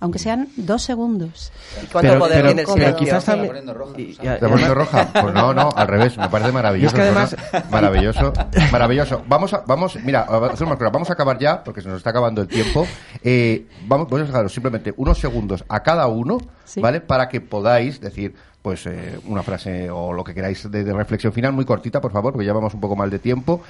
[0.00, 2.96] aunque sean dos segundos ¿Y cuánto poder tiene el silencio?
[2.96, 3.48] quizás Está también...
[3.48, 4.38] poniendo roja, y- y- Susana.
[4.38, 5.08] ¿Te poniendo roja?
[5.20, 6.96] Pues no, no, al revés, me parece maravilloso.
[6.96, 7.64] Y es que además- Susana.
[7.70, 8.32] Maravilloso,
[8.72, 9.22] maravilloso.
[9.28, 12.86] Vamos a, vamos, mira, vamos a acabar ya, porque se nos está acabando el tiempo.
[13.22, 16.80] Eh, vamos, voy a dejaros simplemente unos segundos a cada uno, Sí.
[16.80, 17.00] ¿vale?
[17.00, 21.32] Para que podáis decir, pues, eh, una frase o lo que queráis de, de reflexión
[21.32, 23.62] final, muy cortita, por favor, porque ya vamos un poco mal de tiempo.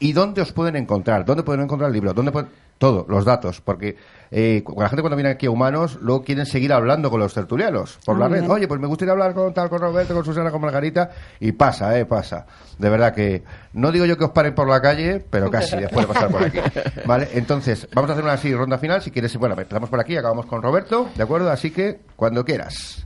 [0.00, 1.24] ¿Y dónde os pueden encontrar?
[1.24, 2.12] ¿Dónde pueden encontrar el libro?
[2.12, 2.50] ¿Dónde pueden...
[2.78, 3.96] Todo, los datos, porque
[4.30, 7.98] eh, la gente cuando viene aquí a Humanos luego quieren seguir hablando con los tertulianos
[8.06, 8.40] por la Muy red.
[8.40, 8.50] bien.
[8.52, 11.98] Oye, pues me gustaría hablar con tal, con Roberto, con Susana, con Margarita, y pasa,
[11.98, 12.46] eh, pasa.
[12.78, 13.42] De verdad que
[13.74, 16.42] no digo yo que os paren por la calle, pero casi después de pasar por
[16.42, 16.58] aquí.
[17.04, 17.28] ¿Vale?
[17.34, 19.02] Entonces, vamos a hacer una así ronda final.
[19.02, 21.50] Si quieres, bueno, empezamos por aquí, acabamos con Roberto, ¿de acuerdo?
[21.50, 23.04] Así que, cuando quieras.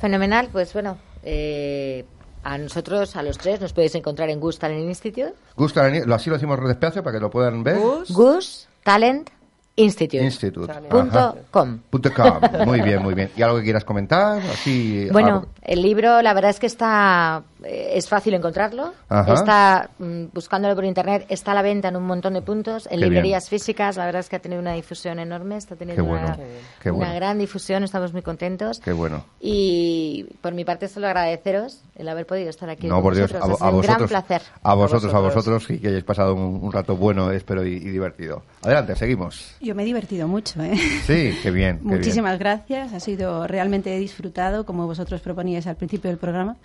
[0.00, 2.04] Fenomenal, pues bueno, eh,
[2.46, 5.34] a nosotros, a los tres, nos podéis encontrar en Gus Talent Institute.
[5.56, 7.76] Gusta, lo así lo decimos despacio para que lo puedan ver.
[8.10, 9.30] Gus Talent
[9.78, 10.24] Institute.
[10.24, 10.72] Institute.
[10.88, 11.78] Punto com.
[11.90, 12.40] Punto com.
[12.66, 13.30] Muy bien, muy bien.
[13.36, 14.38] ¿Y algo que quieras comentar?
[14.38, 18.94] Así, Bueno, algo- el libro la verdad es que está eh, es fácil encontrarlo.
[19.08, 19.34] Ajá.
[19.34, 23.00] Está mm, buscándolo por internet, está a la venta en un montón de puntos, en
[23.00, 23.96] Qué librerías físicas.
[23.98, 26.36] La verdad es que ha tenido una difusión enorme, está teniendo Qué bueno, una,
[26.82, 27.14] qué una bueno.
[27.16, 28.80] gran difusión, estamos muy contentos.
[28.80, 29.24] Qué bueno.
[29.40, 32.86] Y por mi parte solo agradeceros el haber podido estar aquí.
[32.86, 33.54] No, con por Dios, a, vosotros.
[33.54, 34.42] a sido un vosotros, gran placer.
[34.62, 37.90] a vosotros, a vosotros, y que hayáis pasado un, un rato bueno, espero, y, y
[37.90, 38.42] divertido.
[38.62, 39.56] Adelante, seguimos.
[39.66, 40.76] Yo me he divertido mucho, ¿eh?
[40.76, 41.34] Sí, qué bien.
[41.42, 41.80] qué bien.
[41.82, 42.92] Muchísimas gracias.
[42.92, 46.56] Ha sido realmente disfrutado, como vosotros proponíais al principio del programa.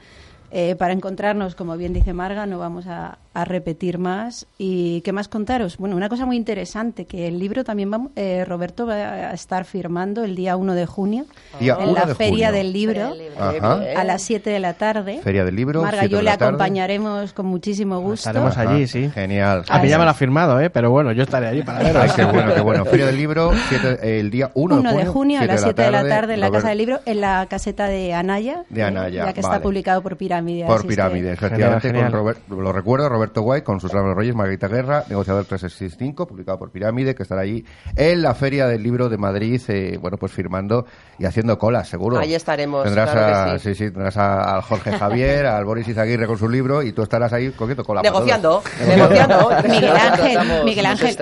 [0.53, 4.45] Eh, para encontrarnos, como bien dice Marga, no vamos a, a repetir más.
[4.57, 5.77] ¿Y qué más contaros?
[5.77, 9.63] Bueno, una cosa muy interesante, que el libro también vamos, eh, Roberto va a estar
[9.63, 11.25] firmando el día 1 de junio
[11.59, 12.51] Día en 1 la de Feria junio.
[12.63, 13.79] del Libro Ajá.
[13.95, 15.21] a las 7 de la tarde.
[15.23, 16.49] Feria del Libro, Marga, 7 yo de le la tarde.
[16.49, 18.29] acompañaremos con muchísimo gusto.
[18.29, 19.09] Estaremos allí, sí.
[19.13, 19.63] Genial.
[19.69, 20.69] A mí ya me lo ha firmado, ¿eh?
[20.69, 22.01] Pero bueno, yo estaré allí para verlo.
[22.01, 22.83] Ay, qué bueno, qué bueno.
[22.91, 26.05] Feria del Libro, siete- el día 1 1 de junio a las 7 de la
[26.09, 28.63] tarde en la Casa del Libro, en la caseta de Anaya.
[28.69, 29.55] De Anaya, Ya que vale.
[29.55, 30.40] está publicado por Pirámide.
[30.67, 32.19] Por pirámide, efectivamente, Genial, con.
[32.19, 37.15] Robert- lo recuerdo, Roberto White, con Susana Reyes, Margarita Guerra, negociador 365, publicado por Pirámide,
[37.15, 37.63] que estará allí
[37.95, 40.85] en la Feria del Libro de Madrid, eh, bueno, pues firmando
[41.19, 42.17] y haciendo cola, seguro.
[42.19, 43.75] Ahí estaremos, Tendrás claro a, que sí.
[43.75, 47.31] sí, tendrás a- al Jorge Javier, al Boris Izaguirre con su libro, y tú estarás
[47.33, 48.01] ahí cogiendo cola.
[48.01, 48.87] Negociando, todos.
[48.87, 49.49] negociando.
[49.69, 51.17] Miguel Ángel, Miguel Ángel.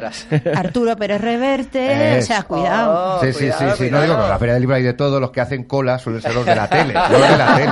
[0.56, 2.24] Arturo Pérez Reverte, Es.
[2.26, 3.18] o sea, cuidado.
[3.18, 3.84] Oh, Sí, sí, sí, cuidado, sí.
[3.84, 4.04] No cuidado.
[4.04, 6.22] digo que en la Feria del Libro hay de todo, los que hacen cola suelen
[6.22, 7.72] ser los de la tele, los de la tele.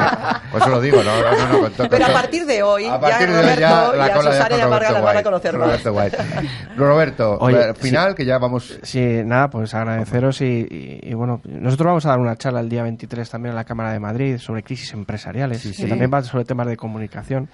[0.51, 1.47] Por eso lo digo, no, no, no.
[1.53, 4.07] no, con to- Pero a partir de hoy, A partir ya de Roberto ya la
[4.07, 5.23] y a cola Susana Roberto las van a White.
[5.23, 5.67] conocer más.
[5.83, 6.17] Roberto White.
[6.77, 8.79] Roberto, Oye, final, que ya vamos...
[8.83, 12.69] Sí, nada, pues agradeceros y, y- y, bueno, nosotros vamos a dar una charla el
[12.69, 15.87] día 23 también en la Cámara de Madrid sobre crisis empresariales Sí, y sí.
[15.87, 17.49] también va sobre temas de comunicación.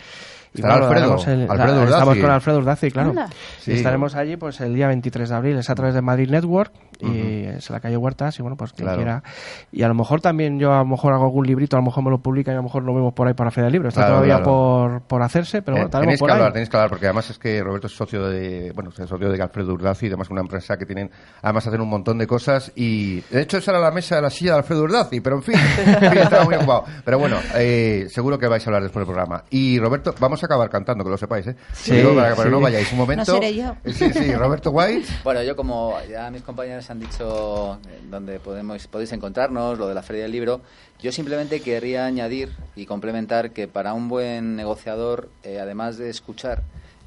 [0.55, 1.91] Y Alfredo, daremos el- Alfredo la- Urdazi.
[1.93, 3.13] Estamos con Alfredo Urdazi, claro.
[3.59, 3.71] Sí.
[3.71, 6.71] Y estaremos allí pues el día 23 de abril, es a través de Madrid Network
[6.99, 8.97] y es en la calle Huertas y bueno, pues quien Claro.
[8.97, 9.23] quiera.
[9.71, 12.03] Y a lo mejor también yo a lo mejor hago algún librito, a lo mejor
[12.03, 13.89] me lo publican y a lo mejor lo vemos por ahí para Feria del Libro.
[13.89, 14.51] Está Claro, todavía claro.
[14.51, 16.37] por, por hacerse, pero Eh, bueno, tenéis por que ahí.
[16.39, 19.29] hablar, tenéis que hablar, porque además es que Roberto es socio de, bueno, es socio
[19.31, 21.09] de Alfredo Urdazi y demás una empresa que tienen,
[21.41, 24.29] además hacen un montón de cosas y, de hecho esa era la mesa de la
[24.29, 26.83] silla de Alfredo Urdazi, pero en fin, en fin, estaba muy ocupado.
[27.05, 29.43] Pero bueno, eh, seguro que vais a hablar después del programa.
[29.49, 31.55] Y Roberto, vamos a acabar cantando, que lo sepáis, ¿eh?
[31.73, 32.49] Sí, Digo, para que para que sí.
[32.55, 33.33] no vayáis un momento.
[33.33, 33.75] No seré yo.
[33.85, 35.07] Sí, sí, Roberto White.
[35.23, 39.93] Bueno, yo como ya mis compañeros han dicho eh, dónde podemos, podéis encontrarnos, lo de
[39.93, 40.61] la Feria del Libro,
[41.01, 46.63] yo simplemente querría añadir y complementar que para un buen negociador, eh, además de escuchar,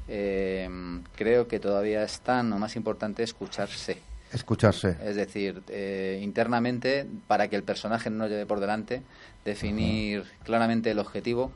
[0.07, 0.69] eh,
[1.15, 3.97] creo que todavía es tan o más importante escucharse.
[4.31, 4.97] Escucharse.
[5.03, 9.01] Es decir, eh, internamente, para que el personaje no nos lleve por delante,
[9.45, 11.51] definir claramente el objetivo.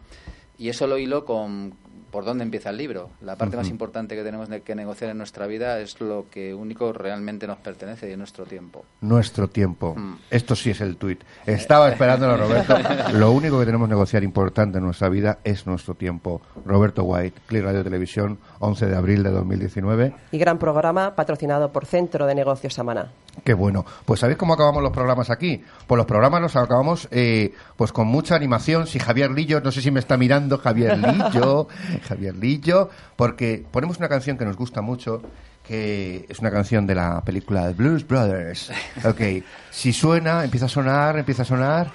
[0.58, 1.74] Y eso lo hilo con
[2.12, 3.10] por dónde empieza el libro.
[3.22, 6.54] La parte más importante que tenemos de- que negociar en nuestra vida es lo que
[6.54, 8.84] único realmente nos pertenece y es nuestro tiempo.
[9.02, 9.96] Nuestro tiempo.
[9.96, 10.18] Mm.
[10.30, 11.22] Esto sí es el tuit.
[11.46, 12.76] Estaba esperándolo, Roberto.
[13.14, 16.42] Lo único que tenemos que negociar importante en nuestra vida es nuestro tiempo.
[16.66, 20.14] Roberto White, Click Radio Televisión, 11 de abril de 2019.
[20.32, 23.12] Y gran programa patrocinado por Centro de Negocios Samaná.
[23.46, 23.86] Qué bueno.
[24.06, 25.64] Pues ¿sabéis cómo acabamos los programas aquí?
[25.88, 28.88] Pues los programas los acabamos eh, pues con mucha animación.
[28.88, 31.68] Si Javier Lillo, no sé si me está mirando Javier Lillo,
[32.02, 35.22] Javier Lillo, porque ponemos una canción que nos gusta mucho,
[35.66, 38.72] que es una canción de la película The Blues Brothers.
[39.06, 39.22] Ok,
[39.70, 41.92] si suena, empieza a sonar, empieza a sonar.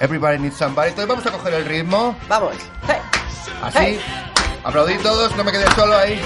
[0.00, 0.90] Everybody needs somebody.
[0.90, 2.16] Entonces vamos a coger el ritmo.
[2.28, 2.54] Vamos.
[2.86, 2.98] ¡Hey!
[3.62, 3.78] Así.
[3.78, 4.00] Hey.
[4.64, 6.20] Aplaudid todos, no me quedé solo ahí.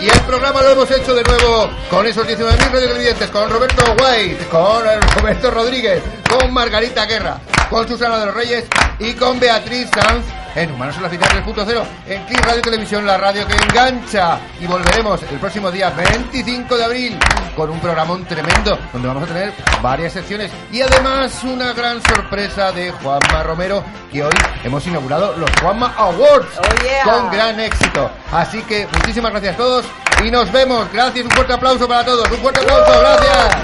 [0.00, 4.46] Y el programa lo hemos hecho de nuevo con esos 19.000 radiotelevidentes, con Roberto White,
[4.50, 4.82] con
[5.18, 7.38] Roberto Rodríguez, con Margarita Guerra,
[7.68, 8.64] con Susana de los Reyes
[8.98, 10.24] y con Beatriz Sanz
[10.54, 14.38] en Humanos en la Cita 3.0 en Click Radio Televisión, la radio que engancha.
[14.60, 17.18] Y volveremos el próximo día 25 de abril
[17.56, 22.72] con un programón tremendo donde vamos a tener varias secciones y además una gran sorpresa
[22.72, 24.32] de Juanma Romero que hoy
[24.64, 27.02] hemos inaugurado los Juanma Awards Oh, yeah.
[27.04, 28.10] con gran éxito.
[28.32, 29.84] Así que muchísimas gracias a todos
[30.24, 30.86] y nos vemos.
[30.92, 32.30] Gracias, un fuerte aplauso para todos.
[32.30, 33.56] Un fuerte aplauso, gracias.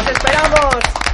[0.00, 1.09] ¡Os esperamos!